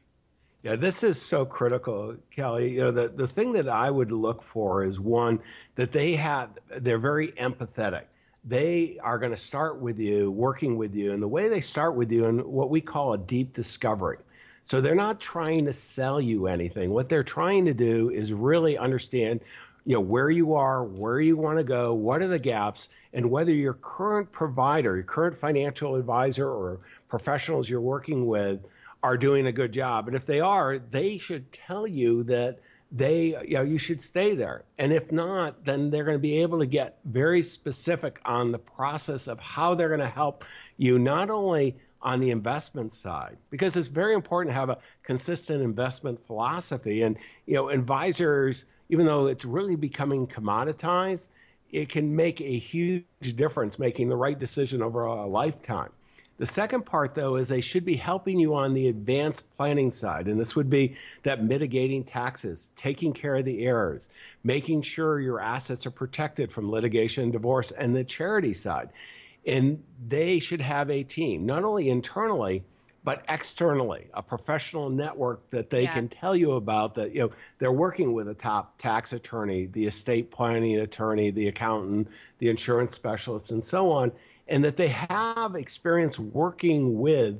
Yeah, 0.63 0.77
this 0.77 1.03
is 1.03 1.21
so 1.21 1.45
critical, 1.45 2.15
Kelly. 2.31 2.71
You 2.71 2.85
know, 2.85 2.91
the, 2.91 3.09
the 3.09 3.27
thing 3.27 3.51
that 3.51 3.67
I 3.67 3.91
would 3.91 4.13
look 4.13 4.41
for 4.41 4.83
is 4.83 4.97
one 4.97 5.39
that 5.75 5.91
they 5.91 6.13
have 6.13 6.51
they're 6.77 6.97
very 6.97 7.33
empathetic 7.33 8.05
they 8.43 8.99
are 9.01 9.17
going 9.17 9.31
to 9.31 9.37
start 9.37 9.79
with 9.79 9.99
you, 9.99 10.31
working 10.31 10.77
with 10.77 10.95
you. 10.95 11.13
And 11.13 11.23
the 11.23 11.27
way 11.27 11.47
they 11.47 11.61
start 11.61 11.95
with 11.95 12.11
you 12.11 12.25
in 12.25 12.39
what 12.39 12.69
we 12.69 12.81
call 12.81 13.13
a 13.13 13.17
deep 13.17 13.53
discovery. 13.53 14.17
So 14.63 14.81
they're 14.81 14.95
not 14.95 15.19
trying 15.19 15.65
to 15.65 15.73
sell 15.73 16.21
you 16.21 16.47
anything. 16.47 16.91
What 16.91 17.09
they're 17.09 17.23
trying 17.23 17.65
to 17.65 17.73
do 17.73 18.09
is 18.09 18.33
really 18.33 18.77
understand, 18.77 19.41
you 19.85 19.95
know, 19.95 20.01
where 20.01 20.29
you 20.29 20.53
are, 20.53 20.83
where 20.83 21.19
you 21.19 21.35
want 21.35 21.57
to 21.57 21.63
go, 21.63 21.93
what 21.93 22.21
are 22.21 22.27
the 22.27 22.39
gaps, 22.39 22.89
and 23.13 23.29
whether 23.29 23.51
your 23.51 23.73
current 23.73 24.31
provider, 24.31 24.95
your 24.95 25.03
current 25.03 25.35
financial 25.35 25.95
advisor 25.95 26.49
or 26.49 26.79
professionals 27.09 27.69
you're 27.69 27.81
working 27.81 28.25
with 28.25 28.65
are 29.03 29.17
doing 29.17 29.47
a 29.47 29.51
good 29.51 29.73
job. 29.73 30.07
And 30.07 30.15
if 30.15 30.25
they 30.25 30.39
are, 30.39 30.79
they 30.79 31.17
should 31.17 31.51
tell 31.51 31.85
you 31.85 32.23
that 32.23 32.59
they 32.93 33.35
you 33.47 33.55
know 33.55 33.63
you 33.63 33.77
should 33.77 34.01
stay 34.01 34.35
there. 34.35 34.63
And 34.77 34.93
if 34.93 35.11
not 35.11 35.65
then 35.65 35.89
they're 35.89 36.03
going 36.03 36.15
to 36.15 36.21
be 36.21 36.41
able 36.41 36.59
to 36.59 36.65
get 36.65 36.99
very 37.03 37.41
specific 37.41 38.21
on 38.23 38.51
the 38.51 38.59
process 38.59 39.27
of 39.27 39.39
how 39.39 39.73
they're 39.73 39.89
going 39.89 39.99
to 39.99 40.07
help 40.07 40.45
you 40.77 40.99
not 40.99 41.29
only 41.29 41.75
on 42.01 42.19
the 42.19 42.29
investment 42.31 42.91
side 42.91 43.37
because 43.49 43.75
it's 43.75 43.87
very 43.87 44.13
important 44.13 44.53
to 44.53 44.59
have 44.59 44.69
a 44.69 44.77
consistent 45.01 45.61
investment 45.61 46.23
philosophy. 46.25 47.01
And 47.01 47.17
you 47.47 47.55
know 47.55 47.69
advisors 47.69 48.65
even 48.89 49.05
though 49.07 49.25
it's 49.25 49.43
really 49.43 49.75
becoming 49.75 50.27
commoditized 50.27 51.29
it 51.71 51.89
can 51.89 52.15
make 52.15 52.39
a 52.39 52.57
huge 52.59 53.05
difference 53.35 53.79
making 53.79 54.07
the 54.07 54.15
right 54.15 54.37
decision 54.37 54.83
over 54.83 55.05
a 55.05 55.25
lifetime 55.25 55.89
the 56.37 56.45
second 56.45 56.85
part, 56.85 57.13
though, 57.13 57.35
is 57.35 57.47
they 57.47 57.61
should 57.61 57.85
be 57.85 57.95
helping 57.95 58.39
you 58.39 58.55
on 58.55 58.73
the 58.73 58.87
advanced 58.87 59.51
planning 59.55 59.91
side. 59.91 60.27
And 60.27 60.39
this 60.39 60.55
would 60.55 60.69
be 60.69 60.95
that 61.21 61.43
mitigating 61.43 62.03
taxes, 62.03 62.71
taking 62.75 63.13
care 63.13 63.35
of 63.35 63.45
the 63.45 63.65
errors, 63.65 64.09
making 64.43 64.81
sure 64.81 65.19
your 65.19 65.39
assets 65.39 65.85
are 65.85 65.91
protected 65.91 66.51
from 66.51 66.71
litigation 66.71 67.23
and 67.23 67.31
divorce, 67.31 67.71
and 67.71 67.95
the 67.95 68.03
charity 68.03 68.53
side. 68.53 68.89
And 69.45 69.83
they 70.07 70.39
should 70.39 70.61
have 70.61 70.89
a 70.89 71.03
team, 71.03 71.45
not 71.45 71.63
only 71.63 71.89
internally, 71.89 72.63
but 73.03 73.25
externally, 73.27 74.07
a 74.13 74.23
professional 74.23 74.89
network 74.89 75.49
that 75.49 75.69
they 75.69 75.83
yeah. 75.83 75.93
can 75.93 76.07
tell 76.07 76.35
you 76.35 76.53
about 76.53 76.95
that, 76.95 77.11
you 77.11 77.19
know, 77.19 77.31
they're 77.59 77.71
working 77.71 78.13
with 78.13 78.29
a 78.29 78.33
top 78.33 78.77
tax 78.77 79.11
attorney, 79.11 79.65
the 79.65 79.85
estate 79.85 80.31
planning 80.31 80.79
attorney, 80.79 81.29
the 81.29 81.49
accountant, 81.49 82.07
the 82.39 82.47
insurance 82.47 82.95
specialist, 82.95 83.51
and 83.51 83.61
so 83.61 83.91
on 83.91 84.11
and 84.47 84.63
that 84.63 84.77
they 84.77 84.89
have 84.89 85.55
experience 85.55 86.19
working 86.19 86.99
with 86.99 87.39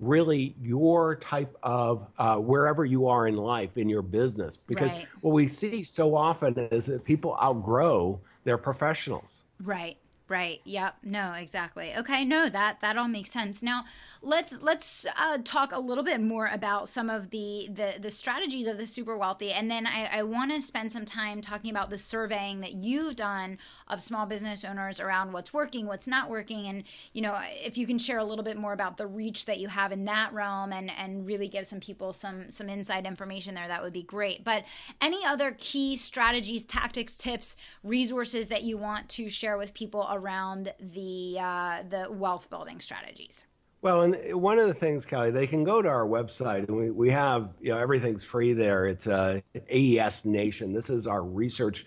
really 0.00 0.54
your 0.60 1.16
type 1.16 1.56
of 1.62 2.06
uh, 2.18 2.36
wherever 2.36 2.84
you 2.84 3.06
are 3.06 3.26
in 3.26 3.36
life 3.36 3.76
in 3.76 3.88
your 3.88 4.02
business 4.02 4.56
because 4.56 4.92
right. 4.92 5.06
what 5.20 5.32
we 5.32 5.46
see 5.46 5.82
so 5.82 6.16
often 6.16 6.56
is 6.70 6.86
that 6.86 7.04
people 7.04 7.38
outgrow 7.40 8.20
their 8.44 8.58
professionals 8.58 9.42
right 9.62 9.96
Right. 10.26 10.62
Yep. 10.64 10.96
No. 11.02 11.34
Exactly. 11.34 11.92
Okay. 11.98 12.24
No. 12.24 12.48
That 12.48 12.80
that 12.80 12.96
all 12.96 13.08
makes 13.08 13.30
sense. 13.30 13.62
Now, 13.62 13.84
let's 14.22 14.62
let's 14.62 15.04
uh, 15.18 15.38
talk 15.44 15.70
a 15.72 15.78
little 15.78 16.02
bit 16.02 16.22
more 16.22 16.46
about 16.46 16.88
some 16.88 17.10
of 17.10 17.28
the 17.28 17.68
the, 17.70 17.96
the 18.00 18.10
strategies 18.10 18.66
of 18.66 18.78
the 18.78 18.86
super 18.86 19.18
wealthy, 19.18 19.52
and 19.52 19.70
then 19.70 19.86
I, 19.86 20.20
I 20.20 20.22
want 20.22 20.50
to 20.52 20.62
spend 20.62 20.92
some 20.92 21.04
time 21.04 21.42
talking 21.42 21.70
about 21.70 21.90
the 21.90 21.98
surveying 21.98 22.60
that 22.60 22.72
you've 22.72 23.16
done 23.16 23.58
of 23.88 24.00
small 24.00 24.26
business 24.26 24.64
owners 24.64 25.00
around 25.00 25.32
what's 25.32 25.52
working, 25.52 25.86
what's 25.86 26.06
not 26.06 26.30
working, 26.30 26.66
and 26.66 26.84
you 27.12 27.22
know 27.22 27.38
if 27.62 27.76
you 27.76 27.86
can 27.86 27.98
share 27.98 28.18
a 28.18 28.24
little 28.24 28.44
bit 28.44 28.56
more 28.56 28.72
about 28.72 28.96
the 28.96 29.06
reach 29.06 29.44
that 29.46 29.58
you 29.58 29.68
have 29.68 29.92
in 29.92 30.04
that 30.06 30.32
realm, 30.32 30.72
and 30.72 30.90
and 30.90 31.26
really 31.26 31.48
give 31.48 31.66
some 31.66 31.80
people 31.80 32.12
some 32.12 32.50
some 32.50 32.68
inside 32.68 33.06
information 33.06 33.54
there, 33.54 33.68
that 33.68 33.82
would 33.82 33.92
be 33.92 34.02
great. 34.02 34.44
But 34.44 34.64
any 35.00 35.24
other 35.24 35.54
key 35.58 35.96
strategies, 35.96 36.64
tactics, 36.64 37.16
tips, 37.16 37.56
resources 37.82 38.48
that 38.48 38.62
you 38.62 38.78
want 38.78 39.08
to 39.10 39.28
share 39.28 39.58
with 39.58 39.74
people 39.74 40.08
around 40.10 40.72
the 40.80 41.36
uh, 41.38 41.82
the 41.88 42.10
wealth 42.10 42.50
building 42.50 42.80
strategies? 42.80 43.44
Well, 43.84 44.00
and 44.00 44.16
one 44.40 44.58
of 44.58 44.66
the 44.66 44.72
things, 44.72 45.04
Kelly, 45.04 45.30
they 45.30 45.46
can 45.46 45.62
go 45.62 45.82
to 45.82 45.88
our 45.90 46.06
website, 46.06 46.68
and 46.68 46.74
we, 46.74 46.90
we 46.90 47.10
have 47.10 47.50
you 47.60 47.70
know 47.70 47.78
everything's 47.78 48.24
free 48.24 48.54
there. 48.54 48.86
It's 48.86 49.06
uh, 49.06 49.40
AES 49.70 50.24
Nation. 50.24 50.72
This 50.72 50.88
is 50.88 51.06
our 51.06 51.22
research 51.22 51.84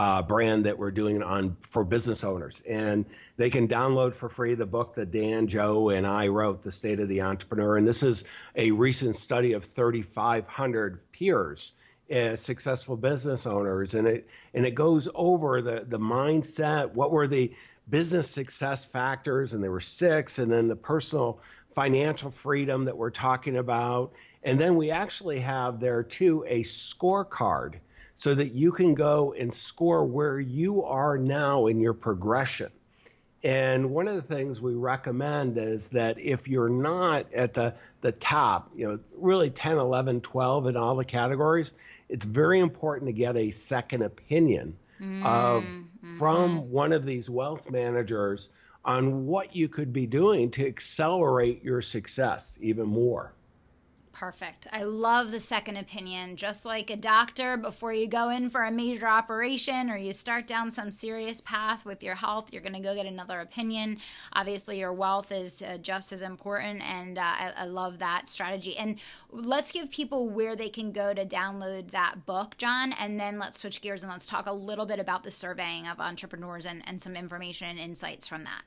uh, 0.00 0.22
brand 0.22 0.64
that 0.64 0.78
we're 0.78 0.90
doing 0.90 1.22
on 1.22 1.54
for 1.60 1.84
business 1.84 2.24
owners, 2.24 2.62
and 2.66 3.04
they 3.36 3.50
can 3.50 3.68
download 3.68 4.14
for 4.14 4.30
free 4.30 4.54
the 4.54 4.64
book 4.64 4.94
that 4.94 5.10
Dan, 5.10 5.46
Joe, 5.46 5.90
and 5.90 6.06
I 6.06 6.28
wrote, 6.28 6.62
"The 6.62 6.72
State 6.72 7.00
of 7.00 7.10
the 7.10 7.20
Entrepreneur." 7.20 7.76
And 7.76 7.86
this 7.86 8.02
is 8.02 8.24
a 8.56 8.70
recent 8.70 9.14
study 9.14 9.52
of 9.52 9.66
3,500 9.66 11.12
peers 11.12 11.74
uh, 12.10 12.34
successful 12.34 12.96
business 12.96 13.46
owners, 13.46 13.92
and 13.92 14.08
it 14.08 14.26
and 14.54 14.64
it 14.64 14.74
goes 14.74 15.06
over 15.14 15.60
the 15.60 15.84
the 15.86 15.98
mindset. 15.98 16.90
What 16.94 17.10
were 17.10 17.26
the 17.26 17.54
business 17.90 18.30
success 18.30 18.86
factors? 18.86 19.52
And 19.52 19.62
there 19.62 19.70
were 19.70 19.80
six, 19.80 20.38
and 20.38 20.50
then 20.50 20.66
the 20.66 20.76
personal 20.76 21.40
financial 21.74 22.30
freedom 22.30 22.86
that 22.86 22.96
we're 22.96 23.10
talking 23.10 23.58
about, 23.58 24.14
and 24.44 24.58
then 24.58 24.76
we 24.76 24.90
actually 24.90 25.40
have 25.40 25.78
there 25.78 26.02
too 26.02 26.42
a 26.48 26.62
scorecard 26.62 27.74
so 28.20 28.34
that 28.34 28.52
you 28.52 28.70
can 28.70 28.94
go 28.94 29.32
and 29.32 29.52
score 29.54 30.04
where 30.04 30.38
you 30.38 30.84
are 30.84 31.16
now 31.16 31.68
in 31.68 31.80
your 31.80 31.94
progression. 31.94 32.70
And 33.42 33.92
one 33.92 34.08
of 34.08 34.14
the 34.14 34.20
things 34.20 34.60
we 34.60 34.74
recommend 34.74 35.56
is 35.56 35.88
that 35.88 36.20
if 36.20 36.46
you're 36.46 36.68
not 36.68 37.32
at 37.32 37.54
the, 37.54 37.74
the 38.02 38.12
top, 38.12 38.72
you 38.76 38.86
know, 38.86 38.98
really 39.16 39.48
10, 39.48 39.78
11, 39.78 40.20
12 40.20 40.66
in 40.66 40.76
all 40.76 40.94
the 40.96 41.04
categories, 41.06 41.72
it's 42.10 42.26
very 42.26 42.60
important 42.60 43.08
to 43.08 43.14
get 43.14 43.38
a 43.38 43.50
second 43.50 44.02
opinion 44.02 44.76
mm, 45.00 45.24
of 45.24 45.62
mm-hmm. 45.62 46.18
from 46.18 46.70
one 46.70 46.92
of 46.92 47.06
these 47.06 47.30
wealth 47.30 47.70
managers 47.70 48.50
on 48.84 49.24
what 49.24 49.56
you 49.56 49.66
could 49.66 49.94
be 49.94 50.06
doing 50.06 50.50
to 50.50 50.66
accelerate 50.66 51.64
your 51.64 51.80
success 51.80 52.58
even 52.60 52.86
more. 52.86 53.32
Perfect. 54.20 54.66
I 54.70 54.82
love 54.82 55.30
the 55.30 55.40
second 55.40 55.78
opinion. 55.78 56.36
Just 56.36 56.66
like 56.66 56.90
a 56.90 56.96
doctor, 56.96 57.56
before 57.56 57.94
you 57.94 58.06
go 58.06 58.28
in 58.28 58.50
for 58.50 58.64
a 58.64 58.70
major 58.70 59.08
operation 59.08 59.88
or 59.88 59.96
you 59.96 60.12
start 60.12 60.46
down 60.46 60.70
some 60.70 60.90
serious 60.90 61.40
path 61.40 61.86
with 61.86 62.02
your 62.02 62.16
health, 62.16 62.52
you're 62.52 62.60
going 62.60 62.74
to 62.74 62.80
go 62.80 62.94
get 62.94 63.06
another 63.06 63.40
opinion. 63.40 63.96
Obviously, 64.34 64.78
your 64.78 64.92
wealth 64.92 65.32
is 65.32 65.62
uh, 65.62 65.78
just 65.78 66.12
as 66.12 66.20
important, 66.20 66.82
and 66.82 67.16
uh, 67.16 67.22
I, 67.22 67.52
I, 67.56 67.64
love 67.64 67.98
that 68.00 68.28
strategy. 68.28 68.76
And 68.76 68.98
let's 69.30 69.72
give 69.72 69.90
people 69.90 70.28
where 70.28 70.54
they 70.54 70.68
can 70.68 70.92
go 70.92 71.14
to 71.14 71.24
download 71.24 71.92
that 71.92 72.26
book, 72.26 72.58
John, 72.58 72.92
and 72.92 73.18
then 73.18 73.38
let's 73.38 73.58
switch 73.58 73.80
gears 73.80 74.02
and 74.02 74.12
let's 74.12 74.26
talk 74.26 74.44
a 74.44 74.52
little 74.52 74.84
bit 74.84 75.00
about 75.00 75.24
the 75.24 75.30
surveying 75.30 75.86
of 75.86 75.98
entrepreneurs 75.98 76.66
and, 76.66 76.82
and 76.86 77.00
some 77.00 77.16
information 77.16 77.68
and 77.68 77.78
insights 77.78 78.28
from 78.28 78.44
that. 78.44 78.64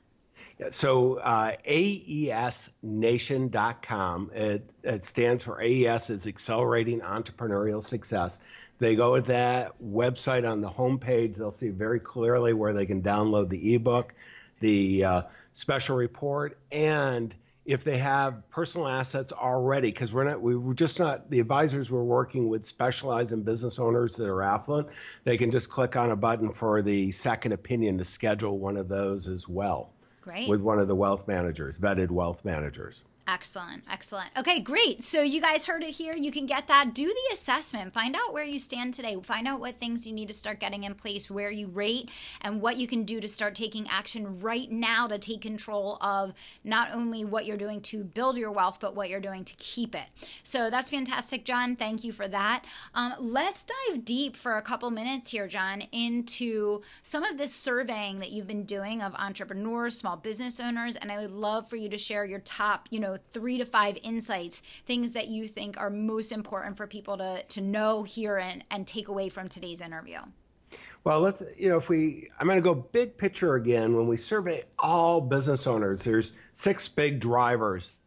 So 0.70 1.18
uh, 1.18 1.52
AESNation.com, 1.68 4.30
it, 4.34 4.70
it 4.84 5.04
stands 5.04 5.42
for 5.42 5.60
AES 5.60 6.10
is 6.10 6.26
Accelerating 6.26 7.00
Entrepreneurial 7.00 7.82
Success. 7.82 8.40
They 8.78 8.96
go 8.96 9.16
to 9.16 9.22
that 9.22 9.72
website 9.82 10.50
on 10.50 10.60
the 10.60 10.70
homepage, 10.70 11.36
they'll 11.36 11.50
see 11.50 11.70
very 11.70 12.00
clearly 12.00 12.52
where 12.52 12.72
they 12.72 12.86
can 12.86 13.02
download 13.02 13.48
the 13.48 13.74
ebook, 13.74 14.14
the 14.60 15.04
uh, 15.04 15.22
special 15.52 15.96
report, 15.96 16.58
and 16.70 17.34
if 17.64 17.82
they 17.82 17.98
have 17.98 18.48
personal 18.50 18.86
assets 18.86 19.32
already, 19.32 19.90
because 19.90 20.12
we're 20.12 20.24
not, 20.24 20.42
we 20.42 20.54
are 20.54 20.74
just 20.74 20.98
not, 20.98 21.30
the 21.30 21.40
advisors 21.40 21.90
we're 21.90 22.02
working 22.02 22.48
with 22.48 22.66
specialize 22.66 23.32
in 23.32 23.42
business 23.42 23.78
owners 23.78 24.16
that 24.16 24.28
are 24.28 24.42
affluent. 24.42 24.88
They 25.24 25.38
can 25.38 25.50
just 25.50 25.70
click 25.70 25.96
on 25.96 26.10
a 26.10 26.16
button 26.16 26.52
for 26.52 26.82
the 26.82 27.10
second 27.10 27.52
opinion 27.52 27.96
to 27.98 28.04
schedule 28.04 28.58
one 28.58 28.76
of 28.76 28.88
those 28.88 29.26
as 29.26 29.48
well. 29.48 29.93
Great. 30.24 30.48
With 30.48 30.62
one 30.62 30.78
of 30.78 30.88
the 30.88 30.96
wealth 30.96 31.28
managers, 31.28 31.78
vetted 31.78 32.10
wealth 32.10 32.46
managers. 32.46 33.04
Excellent. 33.26 33.84
Excellent. 33.90 34.28
Okay, 34.36 34.60
great. 34.60 35.02
So 35.02 35.22
you 35.22 35.40
guys 35.40 35.64
heard 35.64 35.82
it 35.82 35.92
here. 35.92 36.12
You 36.14 36.30
can 36.30 36.44
get 36.44 36.66
that. 36.66 36.92
Do 36.92 37.06
the 37.06 37.34
assessment. 37.34 37.94
Find 37.94 38.14
out 38.14 38.34
where 38.34 38.44
you 38.44 38.58
stand 38.58 38.92
today. 38.92 39.16
Find 39.22 39.48
out 39.48 39.60
what 39.60 39.80
things 39.80 40.06
you 40.06 40.12
need 40.12 40.28
to 40.28 40.34
start 40.34 40.60
getting 40.60 40.84
in 40.84 40.94
place, 40.94 41.30
where 41.30 41.50
you 41.50 41.68
rate, 41.68 42.10
and 42.42 42.60
what 42.60 42.76
you 42.76 42.86
can 42.86 43.04
do 43.04 43.20
to 43.20 43.28
start 43.28 43.54
taking 43.54 43.88
action 43.88 44.40
right 44.40 44.70
now 44.70 45.06
to 45.06 45.18
take 45.18 45.40
control 45.40 45.96
of 46.02 46.34
not 46.64 46.90
only 46.92 47.24
what 47.24 47.46
you're 47.46 47.56
doing 47.56 47.80
to 47.82 48.04
build 48.04 48.36
your 48.36 48.52
wealth, 48.52 48.76
but 48.78 48.94
what 48.94 49.08
you're 49.08 49.20
doing 49.20 49.44
to 49.44 49.54
keep 49.56 49.94
it. 49.94 50.06
So 50.42 50.68
that's 50.68 50.90
fantastic, 50.90 51.46
John. 51.46 51.76
Thank 51.76 52.04
you 52.04 52.12
for 52.12 52.28
that. 52.28 52.64
Um, 52.94 53.14
let's 53.18 53.64
dive 53.64 54.04
deep 54.04 54.36
for 54.36 54.58
a 54.58 54.62
couple 54.62 54.90
minutes 54.90 55.30
here, 55.30 55.48
John, 55.48 55.82
into 55.92 56.82
some 57.02 57.24
of 57.24 57.38
this 57.38 57.54
surveying 57.54 58.18
that 58.18 58.32
you've 58.32 58.46
been 58.46 58.64
doing 58.64 59.02
of 59.02 59.14
entrepreneurs, 59.14 59.96
small 59.96 60.18
business 60.18 60.60
owners, 60.60 60.96
and 60.96 61.10
I 61.10 61.18
would 61.18 61.32
love 61.32 61.70
for 61.70 61.76
you 61.76 61.88
to 61.88 61.96
share 61.96 62.26
your 62.26 62.40
top, 62.40 62.86
you 62.90 63.00
three 63.30 63.58
to 63.58 63.64
five 63.64 63.98
insights, 64.02 64.62
things 64.86 65.12
that 65.12 65.28
you 65.28 65.48
think 65.48 65.78
are 65.78 65.90
most 65.90 66.32
important 66.32 66.76
for 66.76 66.86
people 66.86 67.16
to, 67.18 67.42
to 67.42 67.60
know, 67.60 68.02
hear, 68.02 68.36
and, 68.36 68.64
and 68.70 68.86
take 68.86 69.08
away 69.08 69.28
from 69.28 69.48
today's 69.48 69.80
interview? 69.80 70.18
Well, 71.04 71.20
let's, 71.20 71.42
you 71.58 71.68
know, 71.68 71.76
if 71.76 71.88
we, 71.88 72.28
I'm 72.38 72.46
going 72.46 72.58
to 72.58 72.62
go 72.62 72.74
big 72.74 73.16
picture 73.16 73.56
again. 73.56 73.94
When 73.94 74.06
we 74.06 74.16
survey 74.16 74.64
all 74.78 75.20
business 75.20 75.66
owners, 75.66 76.02
there's 76.02 76.32
six 76.52 76.88
big 76.88 77.20
drivers 77.20 78.00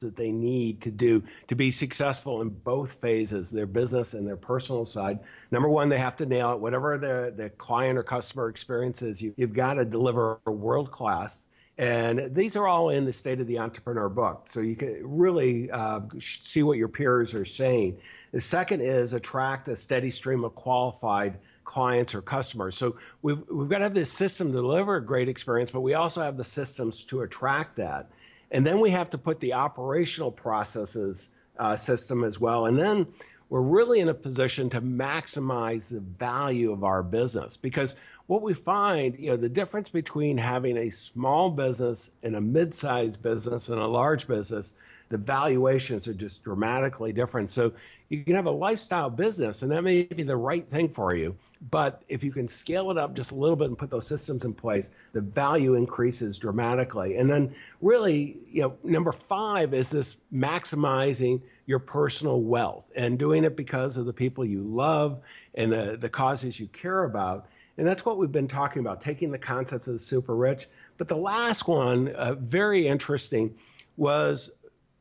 that 0.00 0.16
they 0.16 0.32
need 0.32 0.82
to 0.82 0.90
do 0.90 1.22
to 1.46 1.54
be 1.54 1.70
successful 1.70 2.42
in 2.42 2.50
both 2.50 2.92
phases, 2.92 3.50
their 3.50 3.66
business 3.66 4.14
and 4.14 4.26
their 4.26 4.36
personal 4.36 4.84
side. 4.84 5.20
Number 5.50 5.68
one, 5.68 5.88
they 5.88 5.98
have 5.98 6.16
to 6.16 6.26
nail 6.26 6.52
it. 6.52 6.60
Whatever 6.60 6.98
the, 6.98 7.32
the 7.34 7.50
client 7.50 7.96
or 7.96 8.02
customer 8.02 8.48
experience 8.48 9.00
is, 9.00 9.22
you, 9.22 9.32
you've 9.36 9.54
got 9.54 9.74
to 9.74 9.84
deliver 9.84 10.40
world 10.46 10.90
class. 10.90 11.46
And 11.76 12.34
these 12.34 12.54
are 12.54 12.68
all 12.68 12.90
in 12.90 13.04
the 13.04 13.12
State 13.12 13.40
of 13.40 13.48
the 13.48 13.58
Entrepreneur 13.58 14.08
book. 14.08 14.42
So 14.44 14.60
you 14.60 14.76
can 14.76 15.00
really 15.02 15.70
uh, 15.70 16.02
see 16.18 16.62
what 16.62 16.78
your 16.78 16.88
peers 16.88 17.34
are 17.34 17.44
saying. 17.44 17.98
The 18.30 18.40
second 18.40 18.80
is 18.80 19.12
attract 19.12 19.66
a 19.68 19.74
steady 19.74 20.10
stream 20.10 20.44
of 20.44 20.54
qualified 20.54 21.38
clients 21.64 22.14
or 22.14 22.22
customers. 22.22 22.76
So 22.76 22.96
we've, 23.22 23.42
we've 23.50 23.68
got 23.68 23.78
to 23.78 23.84
have 23.84 23.94
this 23.94 24.12
system 24.12 24.48
to 24.48 24.54
deliver 24.54 24.96
a 24.96 25.04
great 25.04 25.28
experience, 25.28 25.70
but 25.70 25.80
we 25.80 25.94
also 25.94 26.22
have 26.22 26.36
the 26.36 26.44
systems 26.44 27.02
to 27.04 27.22
attract 27.22 27.76
that. 27.76 28.10
And 28.52 28.64
then 28.64 28.78
we 28.78 28.90
have 28.90 29.10
to 29.10 29.18
put 29.18 29.40
the 29.40 29.54
operational 29.54 30.30
processes 30.30 31.30
uh, 31.58 31.74
system 31.74 32.22
as 32.22 32.38
well. 32.38 32.66
And 32.66 32.78
then 32.78 33.06
we're 33.48 33.62
really 33.62 34.00
in 34.00 34.08
a 34.08 34.14
position 34.14 34.70
to 34.70 34.80
maximize 34.80 35.90
the 35.90 36.00
value 36.00 36.72
of 36.72 36.84
our 36.84 37.02
business 37.02 37.56
because 37.56 37.96
what 38.26 38.42
we 38.42 38.54
find, 38.54 39.18
you 39.18 39.30
know, 39.30 39.36
the 39.36 39.48
difference 39.48 39.88
between 39.88 40.38
having 40.38 40.78
a 40.78 40.90
small 40.90 41.50
business 41.50 42.12
and 42.22 42.36
a 42.36 42.40
mid-sized 42.40 43.22
business 43.22 43.68
and 43.68 43.80
a 43.80 43.86
large 43.86 44.26
business, 44.26 44.74
the 45.10 45.18
valuations 45.18 46.08
are 46.08 46.14
just 46.14 46.42
dramatically 46.42 47.12
different. 47.12 47.50
So 47.50 47.72
you 48.08 48.24
can 48.24 48.34
have 48.34 48.46
a 48.46 48.50
lifestyle 48.50 49.10
business 49.10 49.62
and 49.62 49.70
that 49.72 49.84
may 49.84 50.04
be 50.04 50.22
the 50.22 50.36
right 50.36 50.66
thing 50.66 50.88
for 50.88 51.14
you, 51.14 51.36
but 51.70 52.02
if 52.08 52.24
you 52.24 52.32
can 52.32 52.48
scale 52.48 52.90
it 52.90 52.96
up 52.96 53.14
just 53.14 53.30
a 53.30 53.34
little 53.34 53.56
bit 53.56 53.68
and 53.68 53.76
put 53.76 53.90
those 53.90 54.06
systems 54.06 54.46
in 54.46 54.54
place, 54.54 54.90
the 55.12 55.20
value 55.20 55.74
increases 55.74 56.38
dramatically. 56.38 57.18
And 57.18 57.30
then 57.30 57.54
really, 57.82 58.38
you 58.46 58.62
know, 58.62 58.78
number 58.82 59.12
5 59.12 59.74
is 59.74 59.90
this 59.90 60.16
maximizing 60.32 61.42
your 61.66 61.78
personal 61.78 62.40
wealth 62.40 62.90
and 62.96 63.18
doing 63.18 63.44
it 63.44 63.56
because 63.56 63.96
of 63.96 64.06
the 64.06 64.12
people 64.12 64.44
you 64.44 64.62
love 64.62 65.20
and 65.54 65.72
the, 65.72 65.98
the 66.00 66.08
causes 66.08 66.58
you 66.58 66.66
care 66.68 67.04
about. 67.04 67.46
And 67.76 67.86
that's 67.86 68.04
what 68.04 68.18
we've 68.18 68.32
been 68.32 68.48
talking 68.48 68.80
about, 68.80 69.00
taking 69.00 69.30
the 69.30 69.38
concepts 69.38 69.88
of 69.88 69.94
the 69.94 69.98
super 69.98 70.36
rich. 70.36 70.66
But 70.96 71.08
the 71.08 71.16
last 71.16 71.66
one, 71.66 72.08
uh, 72.08 72.34
very 72.34 72.86
interesting, 72.86 73.54
was 73.96 74.50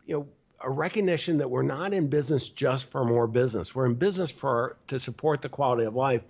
you 0.05 0.17
know 0.17 0.27
a 0.63 0.71
recognition 0.71 1.37
that 1.37 1.49
we're 1.49 1.61
not 1.61 1.93
in 1.93 2.07
business 2.07 2.49
just 2.49 2.85
for 2.85 3.03
more 3.03 3.27
business. 3.27 3.75
We're 3.75 3.85
in 3.85 3.95
business 3.95 4.31
for 4.31 4.77
to 4.87 4.99
support 4.99 5.41
the 5.41 5.49
quality 5.49 5.83
of 5.83 5.95
life. 5.95 6.23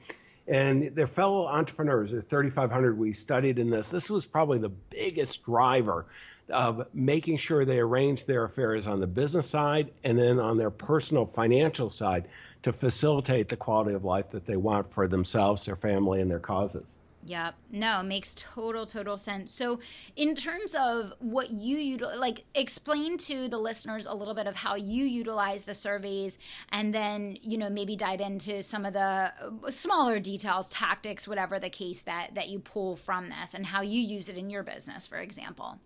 And 0.48 0.94
their 0.96 1.08
fellow 1.08 1.48
entrepreneurs, 1.48 2.12
the 2.12 2.22
3,500 2.22 2.98
we 2.98 3.14
studied 3.14 3.60
in 3.60 3.70
this, 3.70 3.90
this 3.90 4.10
was 4.10 4.26
probably 4.26 4.58
the 4.58 4.70
biggest 4.70 5.46
driver 5.46 6.08
of 6.50 6.86
making 6.94 7.38
sure 7.38 7.64
they 7.64 7.80
arrange 7.80 8.26
their 8.26 8.44
affairs 8.44 8.86
on 8.86 9.00
the 9.00 9.08
business 9.08 9.50
side 9.50 9.92
and 10.04 10.18
then 10.18 10.40
on 10.40 10.58
their 10.58 10.70
personal 10.70 11.26
financial 11.26 11.90
side 11.90 12.28
to 12.64 12.74
facilitate 12.74 13.48
the 13.48 13.58
quality 13.58 13.94
of 13.94 14.04
life 14.04 14.30
that 14.30 14.46
they 14.46 14.58
want 14.58 14.88
for 14.88 15.08
themselves, 15.08 15.66
their 15.66 15.76
family, 15.76 16.22
and 16.22 16.32
their 16.32 16.40
causes. 16.40 16.98
Yep. 17.26 17.56
No, 17.72 18.04
makes 18.04 18.36
total 18.36 18.86
total 18.86 19.18
sense. 19.18 19.52
So, 19.54 19.80
in 20.16 20.36
terms 20.36 20.76
of 20.76 21.14
what 21.20 21.52
you 21.52 21.98
util- 21.98 22.18
like 22.18 22.44
explain 22.54 23.18
to 23.20 23.48
the 23.48 23.58
listeners 23.58 24.06
a 24.06 24.14
little 24.14 24.34
bit 24.34 24.46
of 24.46 24.56
how 24.56 24.76
you 24.76 25.06
utilize 25.06 25.64
the 25.64 25.74
surveys 25.74 26.38
and 26.70 26.94
then, 26.94 27.38
you 27.42 27.58
know, 27.58 27.70
maybe 27.70 27.96
dive 27.96 28.20
into 28.20 28.62
some 28.62 28.84
of 28.84 28.92
the 28.94 29.00
uh, 29.00 29.70
smaller 29.70 30.20
details, 30.20 30.70
tactics, 30.70 31.26
whatever 31.26 31.60
the 31.60 31.70
case 31.70 32.02
that 32.02 32.36
that 32.36 32.50
you 32.50 32.60
pull 32.60 32.98
from 32.98 33.30
this 33.30 33.54
and 33.54 33.66
how 33.68 33.82
you 33.82 34.02
use 34.02 34.28
it 34.28 34.38
in 34.38 34.50
your 34.50 34.64
business, 34.64 35.08
for 35.08 35.20
example. 35.20 35.80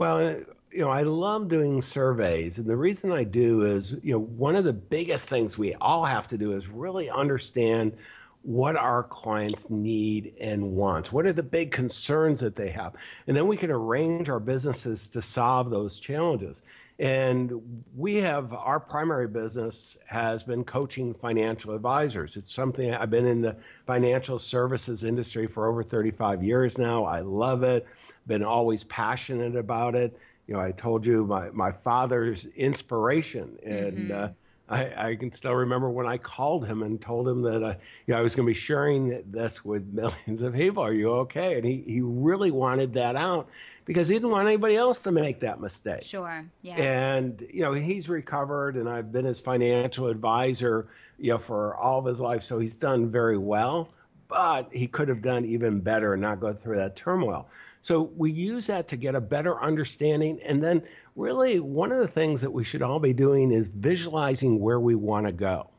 Well, 0.00 0.16
uh, 0.16 0.34
you 0.72 0.80
know, 0.80 0.88
I 0.88 1.02
love 1.02 1.48
doing 1.48 1.82
surveys. 1.82 2.56
And 2.56 2.66
the 2.66 2.76
reason 2.76 3.12
I 3.12 3.22
do 3.22 3.60
is, 3.60 4.00
you 4.02 4.14
know, 4.14 4.20
one 4.20 4.56
of 4.56 4.64
the 4.64 4.72
biggest 4.72 5.28
things 5.28 5.58
we 5.58 5.74
all 5.74 6.06
have 6.06 6.26
to 6.28 6.38
do 6.38 6.52
is 6.52 6.68
really 6.68 7.10
understand 7.10 7.98
what 8.40 8.76
our 8.76 9.02
clients 9.02 9.68
need 9.68 10.32
and 10.40 10.72
want. 10.72 11.12
What 11.12 11.26
are 11.26 11.34
the 11.34 11.42
big 11.42 11.70
concerns 11.70 12.40
that 12.40 12.56
they 12.56 12.70
have? 12.70 12.94
And 13.26 13.36
then 13.36 13.46
we 13.46 13.58
can 13.58 13.70
arrange 13.70 14.30
our 14.30 14.40
businesses 14.40 15.10
to 15.10 15.20
solve 15.20 15.68
those 15.68 16.00
challenges. 16.00 16.62
And 16.98 17.84
we 17.94 18.16
have 18.16 18.54
our 18.54 18.80
primary 18.80 19.28
business 19.28 19.98
has 20.06 20.42
been 20.42 20.64
coaching 20.64 21.12
financial 21.12 21.74
advisors. 21.74 22.38
It's 22.38 22.50
something 22.50 22.94
I've 22.94 23.10
been 23.10 23.26
in 23.26 23.42
the 23.42 23.56
financial 23.86 24.38
services 24.38 25.04
industry 25.04 25.46
for 25.46 25.68
over 25.68 25.82
35 25.82 26.42
years 26.42 26.78
now. 26.78 27.04
I 27.04 27.20
love 27.20 27.62
it 27.62 27.86
been 28.26 28.42
always 28.42 28.84
passionate 28.84 29.56
about 29.56 29.94
it. 29.94 30.16
You 30.46 30.54
know, 30.54 30.60
I 30.60 30.72
told 30.72 31.06
you 31.06 31.26
my, 31.26 31.50
my 31.50 31.72
father's 31.72 32.46
inspiration, 32.46 33.56
and 33.64 34.10
mm-hmm. 34.10 34.12
uh, 34.12 34.28
I, 34.70 35.10
I, 35.10 35.16
can 35.16 35.32
still 35.32 35.54
remember 35.54 35.90
when 35.90 36.06
I 36.06 36.16
called 36.16 36.66
him 36.66 36.82
and 36.82 37.00
told 37.00 37.28
him 37.28 37.42
that 37.42 37.62
uh, 37.62 37.74
you 38.06 38.14
know, 38.14 38.18
I 38.18 38.22
was 38.22 38.36
going 38.36 38.46
to 38.46 38.50
be 38.50 38.58
sharing 38.58 39.22
this 39.30 39.64
with 39.64 39.86
millions 39.92 40.42
of 40.42 40.54
people. 40.54 40.82
Are 40.82 40.92
you 40.92 41.10
okay? 41.10 41.56
And 41.56 41.66
he, 41.66 41.82
he 41.86 42.00
really 42.02 42.52
wanted 42.52 42.94
that 42.94 43.16
out 43.16 43.48
because 43.84 44.06
he 44.06 44.14
didn't 44.14 44.30
want 44.30 44.46
anybody 44.46 44.76
else 44.76 45.02
to 45.02 45.12
make 45.12 45.40
that 45.40 45.60
mistake. 45.60 46.02
Sure. 46.02 46.44
Yeah. 46.62 46.76
And 46.76 47.44
you 47.52 47.62
know, 47.62 47.72
he's 47.72 48.08
recovered, 48.08 48.76
and 48.76 48.88
I've 48.88 49.10
been 49.10 49.24
his 49.24 49.40
financial 49.40 50.06
advisor, 50.06 50.86
you 51.18 51.32
know, 51.32 51.38
for 51.38 51.74
all 51.76 51.98
of 51.98 52.04
his 52.04 52.20
life. 52.20 52.44
So 52.44 52.60
he's 52.60 52.76
done 52.76 53.10
very 53.10 53.38
well, 53.38 53.90
but 54.28 54.68
he 54.72 54.86
could 54.86 55.08
have 55.08 55.20
done 55.20 55.44
even 55.44 55.80
better 55.80 56.12
and 56.12 56.22
not 56.22 56.38
go 56.38 56.52
through 56.52 56.76
that 56.76 56.94
turmoil. 56.94 57.48
So 57.80 58.10
we 58.16 58.30
use 58.30 58.66
that 58.66 58.88
to 58.88 58.96
get 58.96 59.14
a 59.14 59.20
better 59.20 59.60
understanding. 59.60 60.40
And 60.44 60.62
then, 60.62 60.82
really, 61.16 61.60
one 61.60 61.92
of 61.92 61.98
the 61.98 62.08
things 62.08 62.42
that 62.42 62.52
we 62.52 62.64
should 62.64 62.82
all 62.82 63.00
be 63.00 63.12
doing 63.12 63.52
is 63.52 63.68
visualizing 63.68 64.60
where 64.60 64.80
we 64.80 64.94
want 64.94 65.26
to 65.26 65.32
go. 65.32 65.70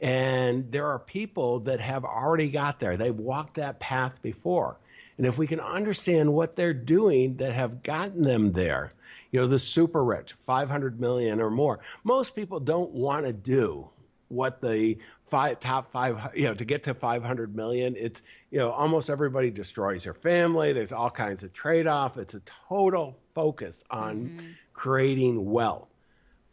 And 0.00 0.70
there 0.72 0.86
are 0.86 0.98
people 0.98 1.60
that 1.60 1.80
have 1.80 2.04
already 2.04 2.50
got 2.50 2.80
there, 2.80 2.96
they've 2.96 3.14
walked 3.14 3.54
that 3.54 3.80
path 3.80 4.22
before. 4.22 4.76
And 5.18 5.26
if 5.26 5.36
we 5.36 5.46
can 5.46 5.60
understand 5.60 6.32
what 6.32 6.56
they're 6.56 6.72
doing 6.72 7.36
that 7.36 7.52
have 7.52 7.82
gotten 7.82 8.22
them 8.22 8.52
there, 8.52 8.94
you 9.30 9.40
know, 9.40 9.46
the 9.46 9.58
super 9.58 10.02
rich, 10.02 10.34
500 10.46 10.98
million 10.98 11.42
or 11.42 11.50
more, 11.50 11.80
most 12.04 12.34
people 12.34 12.58
don't 12.58 12.92
want 12.92 13.26
to 13.26 13.34
do 13.34 13.90
what 14.30 14.60
the 14.60 14.96
five, 15.22 15.58
top 15.58 15.86
five, 15.86 16.30
you 16.34 16.44
know, 16.44 16.54
to 16.54 16.64
get 16.64 16.84
to 16.84 16.94
500 16.94 17.54
million, 17.54 17.94
it's, 17.96 18.22
you 18.50 18.58
know, 18.58 18.70
almost 18.70 19.10
everybody 19.10 19.50
destroys 19.50 20.04
their 20.04 20.14
family. 20.14 20.72
There's 20.72 20.92
all 20.92 21.10
kinds 21.10 21.42
of 21.42 21.52
trade 21.52 21.86
off. 21.86 22.16
It's 22.16 22.34
a 22.34 22.40
total 22.68 23.18
focus 23.34 23.84
on 23.90 24.16
mm-hmm. 24.16 24.46
creating 24.72 25.50
wealth. 25.50 25.88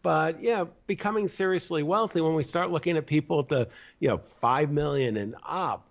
But 0.01 0.41
yeah, 0.41 0.65
becoming 0.87 1.27
seriously 1.27 1.83
wealthy, 1.83 2.21
when 2.21 2.33
we 2.33 2.43
start 2.43 2.71
looking 2.71 2.97
at 2.97 3.05
people 3.05 3.39
at 3.39 3.47
the, 3.47 3.69
you 3.99 4.09
know, 4.09 4.17
5 4.17 4.71
million 4.71 5.17
and 5.17 5.35
up, 5.45 5.87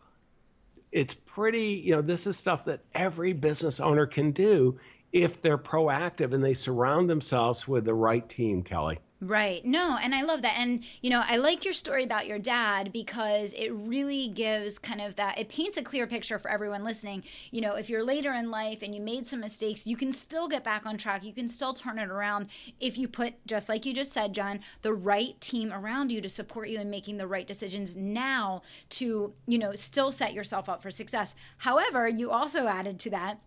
it's 0.90 1.14
pretty, 1.14 1.83
you 1.85 1.94
know, 1.94 2.03
this 2.03 2.27
is 2.27 2.37
stuff 2.37 2.64
that 2.64 2.81
every 2.94 3.33
business 3.33 3.79
owner 3.79 4.07
can 4.07 4.33
do 4.33 4.79
if 5.12 5.40
they're 5.40 5.59
proactive 5.59 6.33
and 6.33 6.42
they 6.42 6.55
surround 6.55 7.09
themselves 7.09 7.68
with 7.68 7.85
the 7.85 7.94
right 7.94 8.29
team, 8.29 8.62
Kelly. 8.62 8.99
Right. 9.18 9.64
No, 9.64 9.96
and 9.96 10.14
I 10.14 10.20
love 10.20 10.42
that. 10.42 10.59
And, 10.59 10.85
you 11.00 11.09
know, 11.09 11.22
I 11.26 11.38
like 11.38 11.64
your 11.64 11.72
story 11.72 12.05
about 12.05 12.26
your 12.26 12.38
dad 12.38 12.92
because 12.92 13.55
it 13.55 13.70
really 13.70 14.29
gives 14.29 14.79
kind 14.79 15.00
of 15.00 15.16
that, 15.16 15.38
it 15.38 15.48
paints 15.48 15.79
a 15.79 15.83
clear 15.83 16.07
picture 16.07 16.38
for 16.38 16.50
everyone 16.50 16.85
listening. 16.85 17.24
You 17.50 17.62
know, 17.62 17.76
if 17.76 17.88
you're 17.88 18.05
later 18.05 18.35
in 18.35 18.50
life 18.50 18.83
and 18.83 18.94
you 18.94 19.00
made 19.00 19.26
some 19.26 19.40
mistakes, 19.40 19.87
you 19.87 19.96
can 19.96 20.12
still 20.12 20.48
get 20.48 20.62
back 20.62 20.85
on 20.85 20.98
track. 20.98 21.24
You 21.24 21.33
can 21.33 21.48
still 21.48 21.72
turn 21.72 21.98
it 21.98 22.11
around 22.11 22.48
if 22.79 22.98
you 22.98 23.09
put, 23.09 23.35
just 23.46 23.70
like 23.70 23.87
you 23.87 23.94
just 23.94 24.12
said, 24.12 24.35
John, 24.35 24.61
the 24.83 24.92
right 24.92 25.40
team 25.40 25.72
around 25.72 26.12
you 26.12 26.20
to 26.20 26.29
support 26.29 26.68
you 26.68 26.79
in 26.79 26.90
making 26.90 27.16
the 27.16 27.26
right 27.26 27.46
decisions 27.46 27.96
now 27.96 28.61
to, 28.90 29.33
you 29.46 29.59
know, 29.59 29.74
still 29.74 30.12
set 30.12 30.35
yourself 30.35 30.68
up 30.68 30.83
for 30.83 30.90
success. 30.90 31.35
However, 31.57 32.07
you 32.07 32.31
also 32.31 32.66
added 32.66 32.98
to 33.00 33.11
that 33.11 33.40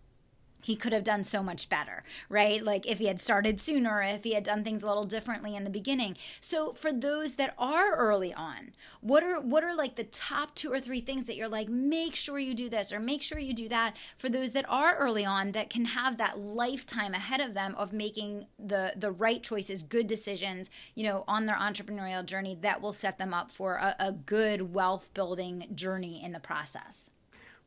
he 0.62 0.76
could 0.76 0.92
have 0.92 1.04
done 1.04 1.24
so 1.24 1.42
much 1.42 1.68
better, 1.68 2.02
right? 2.28 2.62
Like 2.62 2.86
if 2.86 2.98
he 2.98 3.06
had 3.06 3.20
started 3.20 3.60
sooner, 3.60 4.02
if 4.02 4.24
he 4.24 4.34
had 4.34 4.44
done 4.44 4.64
things 4.64 4.82
a 4.82 4.88
little 4.88 5.04
differently 5.04 5.56
in 5.56 5.64
the 5.64 5.70
beginning. 5.70 6.16
So 6.40 6.72
for 6.72 6.92
those 6.92 7.34
that 7.34 7.54
are 7.58 7.94
early 7.96 8.32
on, 8.32 8.72
what 9.00 9.22
are 9.22 9.40
what 9.40 9.64
are 9.64 9.74
like 9.74 9.96
the 9.96 10.04
top 10.04 10.54
two 10.54 10.72
or 10.72 10.80
three 10.80 11.00
things 11.00 11.24
that 11.24 11.36
you're 11.36 11.48
like 11.48 11.68
make 11.68 12.14
sure 12.14 12.38
you 12.38 12.54
do 12.54 12.68
this 12.68 12.92
or 12.92 13.00
make 13.00 13.22
sure 13.22 13.38
you 13.38 13.54
do 13.54 13.68
that 13.68 13.96
for 14.16 14.28
those 14.28 14.52
that 14.52 14.66
are 14.68 14.96
early 14.96 15.24
on 15.24 15.52
that 15.52 15.70
can 15.70 15.84
have 15.86 16.16
that 16.18 16.38
lifetime 16.38 17.14
ahead 17.14 17.40
of 17.40 17.54
them 17.54 17.74
of 17.76 17.92
making 17.92 18.46
the 18.58 18.92
the 18.96 19.10
right 19.10 19.42
choices, 19.42 19.82
good 19.82 20.06
decisions, 20.06 20.70
you 20.94 21.04
know, 21.04 21.24
on 21.26 21.46
their 21.46 21.56
entrepreneurial 21.56 22.24
journey 22.24 22.56
that 22.60 22.80
will 22.80 22.92
set 22.92 23.18
them 23.18 23.34
up 23.34 23.50
for 23.50 23.76
a, 23.76 23.96
a 23.98 24.12
good 24.12 24.74
wealth 24.74 25.12
building 25.14 25.66
journey 25.74 26.22
in 26.22 26.32
the 26.32 26.40
process. 26.40 27.10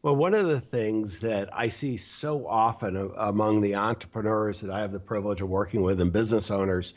Well, 0.03 0.17
one 0.17 0.33
of 0.33 0.47
the 0.47 0.59
things 0.59 1.19
that 1.19 1.47
I 1.53 1.69
see 1.69 1.95
so 1.95 2.45
often 2.45 3.13
among 3.15 3.61
the 3.61 3.75
entrepreneurs 3.75 4.59
that 4.59 4.69
I 4.69 4.81
have 4.81 4.91
the 4.91 4.99
privilege 4.99 5.39
of 5.39 5.47
working 5.47 5.81
with 5.81 6.01
and 6.01 6.11
business 6.11 6.51
owners 6.51 6.93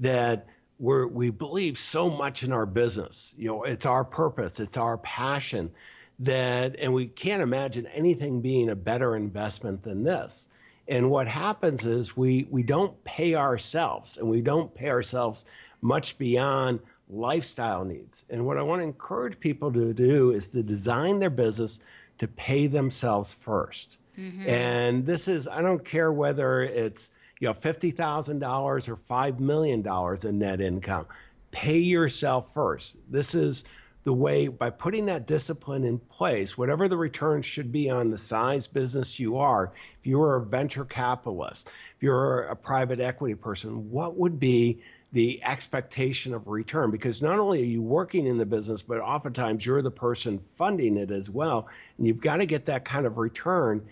that 0.00 0.44
we're, 0.80 1.06
we 1.06 1.30
believe 1.30 1.78
so 1.78 2.10
much 2.10 2.42
in 2.42 2.50
our 2.50 2.66
business. 2.66 3.32
You 3.38 3.46
know, 3.46 3.62
it's 3.62 3.86
our 3.86 4.04
purpose, 4.04 4.58
it's 4.58 4.76
our 4.76 4.98
passion 4.98 5.70
that, 6.18 6.74
and 6.80 6.92
we 6.92 7.06
can't 7.06 7.42
imagine 7.42 7.86
anything 7.86 8.40
being 8.40 8.70
a 8.70 8.76
better 8.76 9.14
investment 9.14 9.84
than 9.84 10.02
this. 10.02 10.48
And 10.88 11.10
what 11.10 11.28
happens 11.28 11.84
is 11.84 12.16
we, 12.16 12.48
we 12.50 12.64
don't 12.64 13.04
pay 13.04 13.36
ourselves 13.36 14.16
and 14.16 14.28
we 14.28 14.40
don't 14.40 14.74
pay 14.74 14.88
ourselves 14.88 15.44
much 15.80 16.18
beyond 16.18 16.80
lifestyle 17.08 17.84
needs. 17.84 18.24
And 18.30 18.44
what 18.44 18.58
I 18.58 18.62
want 18.62 18.80
to 18.80 18.84
encourage 18.84 19.38
people 19.38 19.72
to 19.72 19.94
do 19.94 20.32
is 20.32 20.48
to 20.48 20.64
design 20.64 21.20
their 21.20 21.30
business 21.30 21.78
to 22.18 22.28
pay 22.28 22.66
themselves 22.66 23.36
1st 23.44 23.98
mm-hmm. 24.18 24.48
And 24.48 25.06
this 25.06 25.28
is, 25.28 25.48
I 25.48 25.62
don't 25.62 25.84
care 25.84 26.12
whether 26.12 26.62
it's, 26.62 27.10
you 27.40 27.48
know, 27.48 27.54
$50,000 27.54 28.88
or 28.88 28.96
$5 28.96 29.40
million 29.40 29.86
in 30.24 30.38
net 30.38 30.60
income. 30.60 31.06
Pay 31.50 31.78
yourself 31.78 32.52
first. 32.52 32.98
This 33.10 33.34
is 33.34 33.64
the 34.04 34.12
way, 34.12 34.48
by 34.48 34.70
putting 34.70 35.06
that 35.06 35.26
discipline 35.26 35.84
in 35.84 35.98
place, 35.98 36.56
whatever 36.56 36.88
the 36.88 36.96
return 36.96 37.42
should 37.42 37.70
be 37.70 37.90
on 37.90 38.10
the 38.10 38.18
size 38.18 38.66
business 38.66 39.20
you 39.20 39.36
are, 39.36 39.72
if 40.00 40.06
you 40.06 40.20
are 40.20 40.36
a 40.36 40.44
venture 40.44 40.84
capitalist, 40.84 41.68
if 41.68 42.02
you're 42.02 42.42
a 42.42 42.56
private 42.56 43.00
equity 43.00 43.34
person, 43.34 43.90
what 43.90 44.16
would 44.16 44.40
be 44.40 44.80
the 45.12 45.42
expectation 45.44 46.34
of 46.34 46.46
return 46.48 46.90
because 46.90 47.22
not 47.22 47.38
only 47.38 47.62
are 47.62 47.66
you 47.66 47.82
working 47.82 48.26
in 48.26 48.36
the 48.36 48.46
business, 48.46 48.82
but 48.82 49.00
oftentimes 49.00 49.64
you're 49.64 49.82
the 49.82 49.90
person 49.90 50.38
funding 50.38 50.96
it 50.96 51.10
as 51.10 51.30
well. 51.30 51.66
And 51.96 52.06
you've 52.06 52.20
got 52.20 52.36
to 52.36 52.46
get 52.46 52.66
that 52.66 52.84
kind 52.84 53.06
of 53.06 53.16
return. 53.16 53.86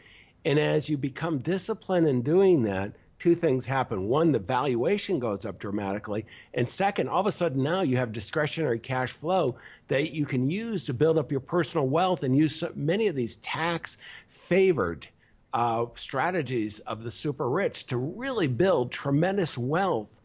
And 0.45 0.59
as 0.59 0.89
you 0.89 0.99
become 0.99 1.39
disciplined 1.39 2.07
in 2.07 2.21
doing 2.21 2.63
that, 2.65 2.93
two 3.19 3.35
things 3.35 3.65
happen. 3.65 4.09
One, 4.09 4.31
the 4.31 4.39
valuation 4.39 5.19
goes 5.19 5.47
up 5.47 5.59
dramatically. 5.59 6.27
And 6.53 6.69
second, 6.69 7.09
all 7.09 7.21
of 7.21 7.27
a 7.27 7.33
sudden 7.33 7.63
now 7.63 7.81
you 7.81 7.97
have 7.97 8.13
discretionary 8.13 8.79
cash 8.79 9.13
flow 9.13 9.57
that 9.89 10.13
you 10.13 10.27
can 10.27 10.51
use 10.51 10.85
to 10.85 10.95
build 10.95 11.17
up 11.17 11.31
your 11.31 11.41
personal 11.41 11.87
wealth 11.89 12.25
and 12.25 12.37
use 12.37 12.63
many 12.75 13.07
of 13.07 13.17
these 13.17 13.37
tax 13.37 13.97
favored 14.29 15.09
uh, 15.55 15.87
strategies 15.95 16.81
of 16.81 17.03
the 17.03 17.11
super 17.11 17.49
rich 17.49 17.87
to 17.87 17.97
really 17.97 18.49
build 18.49 18.93
tremendous 18.93 19.57
wealth 19.57 20.21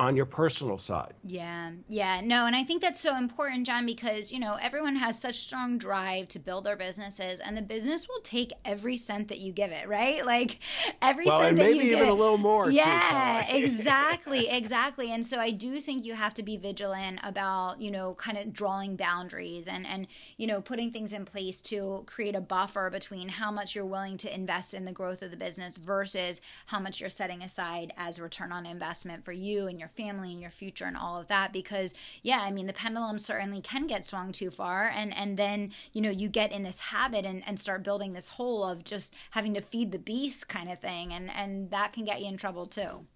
on 0.00 0.16
your 0.16 0.24
personal 0.24 0.78
side. 0.78 1.12
Yeah, 1.22 1.72
yeah, 1.86 2.22
no, 2.24 2.46
and 2.46 2.56
I 2.56 2.64
think 2.64 2.80
that's 2.80 2.98
so 2.98 3.18
important, 3.18 3.66
John, 3.66 3.84
because 3.84 4.32
you 4.32 4.40
know 4.40 4.56
everyone 4.60 4.96
has 4.96 5.20
such 5.20 5.40
strong 5.40 5.76
drive 5.76 6.28
to 6.28 6.38
build 6.38 6.64
their 6.64 6.74
businesses, 6.74 7.38
and 7.38 7.54
the 7.54 7.62
business 7.62 8.08
will 8.08 8.22
take 8.22 8.50
every 8.64 8.96
cent 8.96 9.28
that 9.28 9.40
you 9.40 9.52
give 9.52 9.70
it, 9.70 9.86
right? 9.86 10.24
Like 10.24 10.58
every 11.02 11.26
well, 11.26 11.40
cent 11.40 11.50
and 11.50 11.58
that 11.58 11.62
maybe 11.64 11.84
you 11.84 11.92
even 11.92 12.04
get. 12.04 12.08
a 12.08 12.14
little 12.14 12.38
more. 12.38 12.70
Yeah, 12.70 13.46
exactly, 13.50 14.48
exactly. 14.48 15.12
And 15.12 15.26
so 15.26 15.38
I 15.38 15.50
do 15.50 15.78
think 15.80 16.06
you 16.06 16.14
have 16.14 16.32
to 16.34 16.42
be 16.42 16.56
vigilant 16.56 17.20
about 17.22 17.82
you 17.82 17.90
know 17.90 18.14
kind 18.14 18.38
of 18.38 18.54
drawing 18.54 18.96
boundaries 18.96 19.68
and 19.68 19.86
and 19.86 20.06
you 20.38 20.46
know 20.46 20.62
putting 20.62 20.90
things 20.90 21.12
in 21.12 21.26
place 21.26 21.60
to 21.62 22.04
create 22.06 22.34
a 22.34 22.40
buffer 22.40 22.88
between 22.88 23.28
how 23.28 23.50
much 23.50 23.74
you're 23.74 23.84
willing 23.84 24.16
to 24.16 24.34
invest 24.34 24.72
in 24.72 24.86
the 24.86 24.92
growth 24.92 25.20
of 25.20 25.30
the 25.30 25.36
business 25.36 25.76
versus 25.76 26.40
how 26.66 26.80
much 26.80 27.02
you're 27.02 27.10
setting 27.10 27.42
aside 27.42 27.92
as 27.98 28.18
return 28.18 28.50
on 28.50 28.64
investment 28.64 29.26
for 29.26 29.32
you 29.32 29.66
and 29.66 29.78
your 29.78 29.89
family 29.90 30.32
and 30.32 30.40
your 30.40 30.50
future 30.50 30.84
and 30.84 30.96
all 30.96 31.18
of 31.18 31.28
that 31.28 31.52
because 31.52 31.94
yeah 32.22 32.40
i 32.40 32.50
mean 32.50 32.66
the 32.66 32.72
pendulum 32.72 33.18
certainly 33.18 33.60
can 33.60 33.86
get 33.86 34.04
swung 34.04 34.32
too 34.32 34.50
far. 34.50 34.88
And 34.88 35.14
and 35.16 35.36
then 35.36 35.72
you 35.92 36.00
know 36.00 36.10
you 36.10 36.28
get 36.28 36.52
in 36.52 36.62
this 36.62 36.80
habit 36.80 37.24
and, 37.24 37.42
and 37.46 37.58
start 37.58 37.82
building 37.82 38.12
this 38.12 38.28
hole 38.30 38.64
of 38.64 38.84
just 38.84 39.14
having 39.30 39.54
to 39.54 39.60
feed 39.60 39.92
the 39.92 39.98
beast 39.98 40.48
kind 40.48 40.70
of 40.70 40.80
thing. 40.80 41.12
And 41.12 41.30
and 41.30 41.70
that 41.70 41.92
can 41.92 42.04
get 42.04 42.20
you 42.20 42.28
in 42.28 42.36
trouble 42.36 42.66
too. 42.66 43.06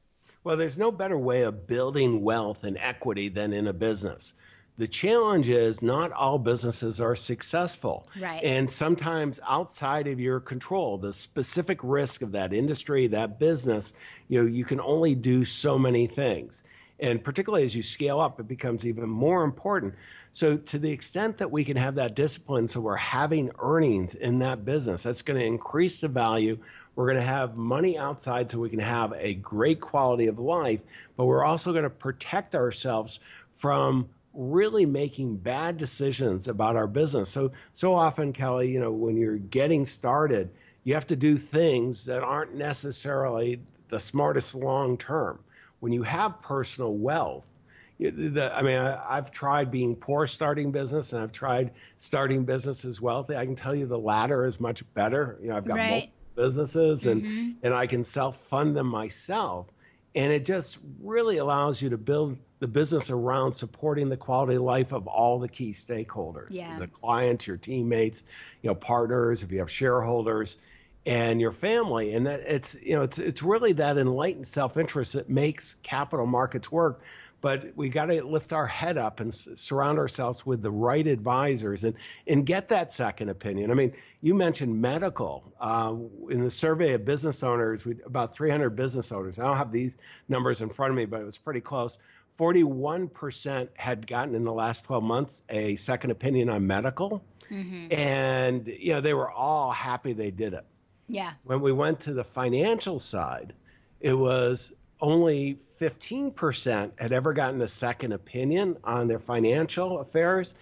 Well 0.43 0.57
there's 0.57 0.79
no 0.79 0.93
better 0.93 1.19
way 1.19 1.43
of 1.43 1.67
building 1.67 2.23
wealth 2.23 2.65
and 2.65 2.77
equity 2.79 3.29
than 3.29 3.53
in 3.53 3.67
a 3.67 3.73
business 3.73 4.35
the 4.77 4.89
challenge 4.89 5.49
is 5.49 5.83
not 5.83 6.11
all 6.13 6.39
businesses 6.39 7.01
are 7.01 7.15
successful. 7.15 8.09
Right. 8.21 8.43
And 8.43 8.71
sometimes 8.71 9.39
outside 9.49 10.09
of 10.09 10.19
your 10.19 10.41
control, 10.41 10.99
the 10.99 11.13
specific 11.13 11.79
risk 11.83 12.23
of 12.23 12.33
that 12.33 12.53
industry, 12.53 13.07
that 13.09 13.39
business, 13.39 13.95
you 14.29 14.43
know, 14.43 14.49
you 14.49 14.65
can 14.65 14.81
only 14.81 15.15
do 15.15 15.45
so 15.45 15.79
many 15.79 16.07
things. 16.07 16.65
And 16.99 17.23
particularly 17.23 17.65
as 17.65 17.75
you 17.75 17.83
scale 17.83 18.21
up, 18.21 18.41
it 18.41 18.49
becomes 18.49 18.87
even 18.87 19.09
more 19.09 19.45
important. 19.45 19.95
So, 20.33 20.57
to 20.57 20.79
the 20.79 20.91
extent 20.91 21.39
that 21.39 21.51
we 21.51 21.65
can 21.65 21.77
have 21.77 21.95
that 21.97 22.17
discipline, 22.17 22.67
so 22.67 22.81
we're 22.81 22.97
having 22.97 23.51
earnings 23.61 24.15
in 24.15 24.41
that 24.41 24.65
business, 24.65 25.05
that's 25.05 25.23
going 25.23 25.39
to 25.39 25.47
increase 25.47 26.01
the 26.01 26.09
value. 26.09 26.59
We're 26.97 27.07
going 27.07 27.19
to 27.19 27.23
have 27.23 27.57
money 27.57 27.99
outside 27.99 28.51
so 28.51 28.59
we 28.59 28.71
can 28.71 28.81
have 28.81 29.13
a 29.17 29.35
great 29.35 29.81
quality 29.81 30.27
of 30.27 30.39
life, 30.39 30.81
but 31.17 31.27
we're 31.27 31.45
also 31.45 31.73
going 31.73 31.85
to 31.85 31.91
protect 31.91 32.55
ourselves 32.55 33.21
from 33.55 34.09
really 34.35 34.87
making 34.87 35.37
bad 35.37 35.77
decisions 35.77 36.49
about 36.49 36.77
our 36.77 36.87
business. 36.87 37.31
So 37.31 37.53
so 37.73 37.95
often, 37.95 38.33
Kelly, 38.33 38.71
you 38.71 38.81
know, 38.81 38.93
when 38.93 39.17
you're 39.17 39.39
getting 39.39 39.85
started, 39.85 40.51
you 40.85 40.95
have 40.95 41.07
to 41.09 41.17
do 41.17 41.37
things 41.37 42.05
that 42.07 42.23
aren't 42.23 42.55
necessarily 42.55 43.61
the 43.89 44.01
smartest 44.01 44.55
long 44.55 44.97
term. 44.97 45.39
When 45.81 45.93
you 45.93 46.03
have 46.03 46.41
personal 46.43 46.95
wealth, 46.95 47.51
the, 47.99 48.51
I 48.55 48.63
mean, 48.63 48.77
I, 48.77 49.15
have 49.15 49.31
tried 49.31 49.71
being 49.71 49.95
poor 49.95 50.27
starting 50.27 50.73
business, 50.73 51.13
and 51.13 51.23
I've 51.23 51.33
tried 51.33 51.71
starting 51.97 52.45
business 52.45 52.85
as 52.85 53.01
wealthy. 53.01 53.37
I 53.37 53.45
can 53.45 53.55
tell 53.55 53.75
you 53.75 53.87
the 53.87 53.99
latter 53.99 54.45
is 54.45 54.59
much 54.59 54.83
better. 54.95 55.39
You 55.41 55.51
know, 55.51 55.57
I've 55.57 55.65
got 55.65 55.77
right. 55.77 55.91
multiple 55.91 56.15
businesses, 56.35 57.07
and 57.07 57.23
mm-hmm. 57.23 57.51
and 57.63 57.73
I 57.73 57.87
can 57.87 58.03
self 58.03 58.37
fund 58.37 58.77
them 58.77 58.89
myself, 58.89 59.69
and 60.15 60.33
it 60.33 60.45
just 60.45 60.79
really 61.01 61.39
allows 61.39 61.83
you 61.83 61.91
to 61.91 61.99
build 61.99 62.39
the 62.61 62.69
business 62.69 63.11
around 63.11 63.53
supporting 63.53 64.09
the 64.09 64.17
quality 64.17 64.55
of 64.55 64.63
life 64.63 64.93
of 64.93 65.07
all 65.07 65.39
the 65.39 65.49
key 65.49 65.73
stakeholders 65.73 66.49
yeah. 66.51 66.79
the 66.79 66.89
clients 66.89 67.47
your 67.47 67.57
teammates 67.57 68.23
you 68.63 68.69
know 68.69 68.75
partners 68.75 69.43
if 69.43 69.53
you 69.53 69.59
have 69.59 69.71
shareholders 69.71 70.59
and 71.07 71.41
your 71.41 71.53
family 71.53 72.15
and 72.15 72.27
that 72.27 72.41
it's 72.41 72.77
you 72.83 72.95
know 72.95 73.03
it's 73.03 73.19
it's 73.19 73.43
really 73.43 73.73
that 73.73 73.99
enlightened 73.99 74.47
self-interest 74.47 75.13
that 75.13 75.29
makes 75.29 75.75
capital 75.83 76.27
markets 76.27 76.73
work 76.73 77.03
but 77.45 77.77
we 77.77 77.91
got 77.91 78.07
to 78.07 78.25
lift 78.25 78.55
our 78.55 78.67
head 78.67 78.97
up 78.97 79.21
and 79.21 79.31
s- 79.31 79.51
surround 79.57 79.99
ourselves 79.99 80.47
with 80.47 80.63
the 80.63 80.71
right 80.71 81.07
advisors 81.07 81.85
and, 81.85 81.95
and 82.27 82.47
get 82.47 82.71
that 82.71 82.91
second 82.91 83.29
opinion. 83.29 83.71
I 83.71 83.75
mean, 83.75 83.93
you 84.23 84.35
mentioned 84.35 84.81
medical. 84.81 85.53
Uh, 85.61 85.95
in 86.31 86.43
the 86.43 86.51
survey 86.51 86.95
of 86.95 87.05
business 87.05 87.43
owners, 87.43 87.85
we 87.85 87.97
about 88.07 88.35
300 88.35 88.71
business 88.71 89.13
owners. 89.13 89.39
I 89.39 89.43
don't 89.43 89.59
have 89.59 89.73
these 89.73 89.99
numbers 90.27 90.63
in 90.63 90.71
front 90.71 90.93
of 90.93 90.97
me, 90.97 91.05
but 91.05 91.21
it 91.21 91.27
was 91.27 91.37
pretty 91.37 91.61
close. 91.61 91.99
41% 92.35 93.69
had 93.75 94.07
gotten 94.07 94.35
in 94.35 94.45
the 94.45 94.53
last 94.53 94.87
12 94.87 95.05
months 95.05 95.43
a 95.51 95.77
second 95.77 96.13
opinion 96.13 96.49
on 96.49 96.67
medical. 96.67 97.23
Mm-hmm. 97.51 97.93
And, 97.93 98.67
you 98.69 98.95
know, 98.95 99.03
they 99.03 99.13
were 99.13 99.31
all 99.31 99.71
happy 99.71 100.15
they 100.15 100.31
did 100.31 100.55
it. 100.55 100.65
Yeah. 101.09 101.33
When 101.43 101.61
we 101.61 101.73
went 101.73 102.01
to 102.01 102.15
the 102.15 102.25
financial 102.25 102.99
side, 102.99 103.53
it 104.01 104.15
was 104.15 104.73
only 105.01 105.59
15% 105.81 106.99
had 106.99 107.13
ever 107.13 107.33
gotten 107.33 107.61
a 107.63 107.69
second 107.69 108.13
opinion 108.13 108.77
on 108.85 109.09
their 109.09 109.19
financial 109.19 110.01
affairs. 110.01 110.55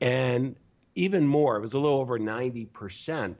And 0.00 0.56
even 0.94 1.26
more, 1.26 1.56
it 1.56 1.60
was 1.60 1.74
a 1.74 1.78
little 1.78 1.98
over 1.98 2.18
90%, 2.18 3.34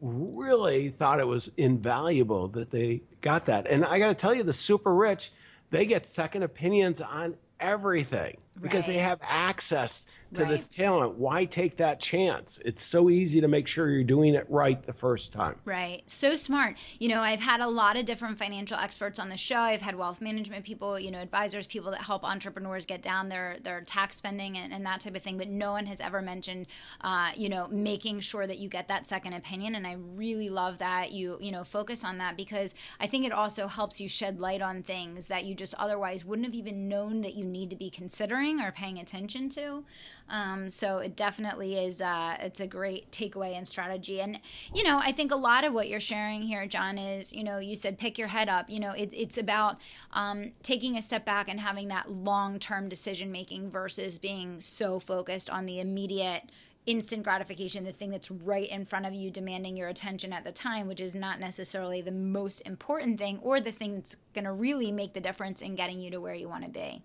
really 0.00 0.90
thought 0.90 1.20
it 1.20 1.26
was 1.26 1.50
invaluable 1.56 2.48
that 2.48 2.70
they 2.70 3.02
got 3.20 3.46
that. 3.46 3.66
And 3.66 3.84
I 3.84 3.98
got 3.98 4.08
to 4.08 4.14
tell 4.14 4.34
you, 4.34 4.42
the 4.42 4.52
super 4.52 4.94
rich, 4.94 5.32
they 5.70 5.86
get 5.86 6.06
second 6.06 6.42
opinions 6.42 7.00
on 7.00 7.34
everything 7.60 8.38
because 8.60 8.88
right. 8.88 8.94
they 8.94 9.00
have 9.00 9.18
access 9.22 10.06
to 10.34 10.42
right. 10.42 10.48
this 10.48 10.66
talent. 10.66 11.14
Why 11.14 11.44
take 11.44 11.76
that 11.76 12.00
chance? 12.00 12.58
It's 12.64 12.82
so 12.82 13.10
easy 13.10 13.40
to 13.40 13.48
make 13.48 13.66
sure 13.66 13.90
you're 13.90 14.04
doing 14.04 14.34
it 14.34 14.46
right 14.48 14.82
the 14.82 14.92
first 14.92 15.32
time. 15.32 15.56
Right. 15.64 16.02
So 16.06 16.36
smart. 16.36 16.76
You 16.98 17.08
know, 17.08 17.20
I've 17.20 17.40
had 17.40 17.60
a 17.60 17.68
lot 17.68 17.96
of 17.96 18.04
different 18.04 18.38
financial 18.38 18.76
experts 18.76 19.18
on 19.18 19.28
the 19.28 19.36
show. 19.36 19.56
I've 19.56 19.82
had 19.82 19.96
wealth 19.96 20.20
management 20.20 20.64
people, 20.64 20.98
you 20.98 21.10
know, 21.10 21.20
advisors, 21.20 21.66
people 21.66 21.90
that 21.92 22.02
help 22.02 22.24
entrepreneurs 22.24 22.86
get 22.86 23.02
down 23.02 23.28
their, 23.28 23.56
their 23.62 23.80
tax 23.82 24.16
spending 24.16 24.58
and, 24.58 24.72
and 24.72 24.84
that 24.86 25.00
type 25.00 25.16
of 25.16 25.22
thing. 25.22 25.38
But 25.38 25.48
no 25.48 25.72
one 25.72 25.86
has 25.86 26.00
ever 26.00 26.20
mentioned, 26.20 26.66
uh, 27.00 27.30
you 27.36 27.48
know, 27.48 27.68
making 27.68 28.20
sure 28.20 28.46
that 28.46 28.58
you 28.58 28.68
get 28.68 28.88
that 28.88 29.06
second 29.06 29.32
opinion. 29.32 29.74
And 29.74 29.86
I 29.86 29.96
really 30.14 30.50
love 30.50 30.78
that 30.78 31.12
you, 31.12 31.38
you 31.40 31.52
know, 31.52 31.64
focus 31.64 32.04
on 32.04 32.18
that 32.18 32.36
because 32.36 32.74
I 33.00 33.06
think 33.06 33.24
it 33.24 33.32
also 33.32 33.66
helps 33.66 34.00
you 34.00 34.08
shed 34.08 34.40
light 34.40 34.62
on 34.62 34.82
things 34.82 35.26
that 35.28 35.44
you 35.44 35.54
just 35.54 35.74
otherwise 35.78 36.24
wouldn't 36.24 36.46
have 36.46 36.54
even 36.54 36.88
known 36.88 37.22
that 37.22 37.34
you 37.34 37.44
need 37.44 37.70
to 37.70 37.76
be 37.76 37.90
considering 37.90 38.60
or 38.60 38.72
paying 38.72 38.98
attention 38.98 39.48
to. 39.50 39.84
Um, 40.28 40.70
so 40.70 40.98
it 40.98 41.16
definitely 41.16 41.78
is. 41.78 42.00
Uh, 42.00 42.36
it's 42.40 42.60
a 42.60 42.66
great 42.66 43.10
takeaway 43.10 43.56
and 43.56 43.66
strategy. 43.66 44.20
And 44.20 44.40
you 44.74 44.84
know, 44.84 45.00
I 45.02 45.12
think 45.12 45.32
a 45.32 45.36
lot 45.36 45.64
of 45.64 45.72
what 45.72 45.88
you're 45.88 46.00
sharing 46.00 46.42
here, 46.42 46.66
John, 46.66 46.98
is 46.98 47.32
you 47.32 47.44
know, 47.44 47.58
you 47.58 47.76
said 47.76 47.98
pick 47.98 48.18
your 48.18 48.28
head 48.28 48.48
up. 48.48 48.68
You 48.68 48.80
know, 48.80 48.92
it's 48.92 49.14
it's 49.16 49.38
about 49.38 49.78
um, 50.12 50.52
taking 50.62 50.96
a 50.96 51.02
step 51.02 51.24
back 51.24 51.48
and 51.48 51.60
having 51.60 51.88
that 51.88 52.10
long 52.10 52.58
term 52.58 52.88
decision 52.88 53.32
making 53.32 53.70
versus 53.70 54.18
being 54.18 54.60
so 54.60 54.98
focused 55.00 55.50
on 55.50 55.66
the 55.66 55.80
immediate 55.80 56.44
instant 56.86 57.22
gratification, 57.22 57.84
the 57.84 57.92
thing 57.92 58.10
that's 58.10 58.30
right 58.30 58.68
in 58.70 58.86
front 58.86 59.04
of 59.04 59.12
you, 59.12 59.30
demanding 59.30 59.76
your 59.76 59.88
attention 59.88 60.32
at 60.32 60.42
the 60.42 60.52
time, 60.52 60.88
which 60.88 61.00
is 61.00 61.14
not 61.14 61.38
necessarily 61.38 62.00
the 62.00 62.10
most 62.10 62.60
important 62.62 63.18
thing 63.18 63.38
or 63.42 63.60
the 63.60 63.70
thing 63.70 63.96
that's 63.96 64.16
going 64.32 64.46
to 64.46 64.52
really 64.52 64.90
make 64.90 65.12
the 65.12 65.20
difference 65.20 65.60
in 65.60 65.74
getting 65.74 66.00
you 66.00 66.10
to 66.10 66.18
where 66.18 66.34
you 66.34 66.48
want 66.48 66.64
to 66.64 66.70
be 66.70 67.02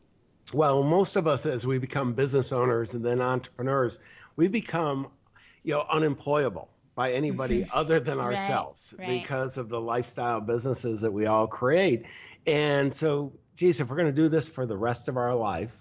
well, 0.51 0.84
most 0.84 1.15
of 1.15 1.27
us, 1.27 1.45
as 1.45 1.65
we 1.65 1.77
become 1.77 2.13
business 2.13 2.51
owners 2.51 2.93
and 2.93 3.06
then 3.06 3.21
entrepreneurs, 3.21 3.99
we 4.36 4.47
become, 4.47 5.08
you 5.63 5.73
know, 5.73 5.86
unemployable 5.89 6.69
by 6.95 7.12
anybody 7.12 7.62
mm-hmm. 7.62 7.77
other 7.77 7.99
than 7.99 8.19
ourselves 8.19 8.93
right, 8.99 9.08
right. 9.08 9.21
because 9.21 9.58
of 9.58 9.69
the 9.69 9.79
lifestyle 9.79 10.41
businesses 10.41 11.01
that 11.01 11.12
we 11.12 11.25
all 11.25 11.47
create. 11.47 12.08
And 12.45 12.93
so, 12.93 13.34
geez, 13.56 13.79
if 13.79 13.89
we're 13.89 13.95
going 13.95 14.08
to 14.08 14.21
do 14.21 14.29
this 14.29 14.47
for 14.47 14.65
the 14.65 14.77
rest 14.77 15.08
of 15.08 15.17
our 15.17 15.34
life, 15.34 15.79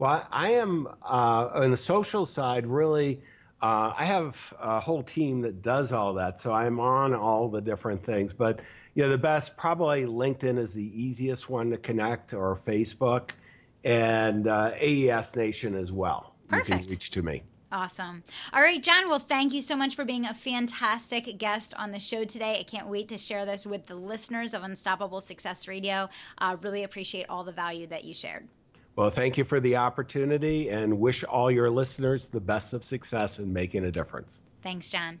Well, 0.00 0.26
I 0.32 0.50
am 0.50 0.88
uh, 1.04 1.50
on 1.54 1.70
the 1.70 1.76
social 1.76 2.26
side, 2.26 2.66
really. 2.66 3.20
Uh, 3.62 3.92
I 3.96 4.04
have 4.04 4.52
a 4.58 4.80
whole 4.80 5.04
team 5.04 5.42
that 5.42 5.62
does 5.62 5.92
all 5.92 6.12
that, 6.14 6.40
so 6.40 6.52
I'm 6.52 6.80
on 6.80 7.14
all 7.14 7.48
the 7.48 7.60
different 7.60 8.02
things. 8.02 8.32
But 8.32 8.62
you 8.94 9.04
know, 9.04 9.10
the 9.10 9.18
best 9.18 9.56
probably 9.56 10.06
LinkedIn 10.06 10.58
is 10.58 10.74
the 10.74 11.00
easiest 11.00 11.48
one 11.48 11.70
to 11.70 11.76
connect, 11.76 12.34
or 12.34 12.56
Facebook, 12.56 13.30
and 13.84 14.48
uh, 14.48 14.72
AES 14.74 15.36
Nation 15.36 15.76
as 15.76 15.92
well. 15.92 16.34
Perfect. 16.48 16.68
You 16.68 16.74
can 16.78 16.86
reach 16.88 17.10
to 17.12 17.22
me. 17.22 17.44
Awesome. 17.72 18.24
All 18.52 18.62
right, 18.62 18.82
John. 18.82 19.08
Well, 19.08 19.20
thank 19.20 19.52
you 19.52 19.62
so 19.62 19.76
much 19.76 19.94
for 19.94 20.04
being 20.04 20.24
a 20.24 20.34
fantastic 20.34 21.38
guest 21.38 21.72
on 21.76 21.92
the 21.92 22.00
show 22.00 22.24
today. 22.24 22.58
I 22.58 22.64
can't 22.64 22.88
wait 22.88 23.08
to 23.08 23.18
share 23.18 23.44
this 23.44 23.64
with 23.64 23.86
the 23.86 23.94
listeners 23.94 24.54
of 24.54 24.64
Unstoppable 24.64 25.20
Success 25.20 25.68
Radio. 25.68 26.08
Uh, 26.38 26.56
really 26.62 26.82
appreciate 26.82 27.26
all 27.28 27.44
the 27.44 27.52
value 27.52 27.86
that 27.86 28.04
you 28.04 28.12
shared. 28.12 28.48
Well, 28.96 29.10
thank 29.10 29.38
you 29.38 29.44
for 29.44 29.60
the 29.60 29.76
opportunity 29.76 30.68
and 30.68 30.98
wish 30.98 31.22
all 31.22 31.50
your 31.50 31.70
listeners 31.70 32.28
the 32.28 32.40
best 32.40 32.74
of 32.74 32.82
success 32.82 33.38
in 33.38 33.52
making 33.52 33.84
a 33.84 33.92
difference. 33.92 34.42
Thanks, 34.62 34.90
John. 34.90 35.20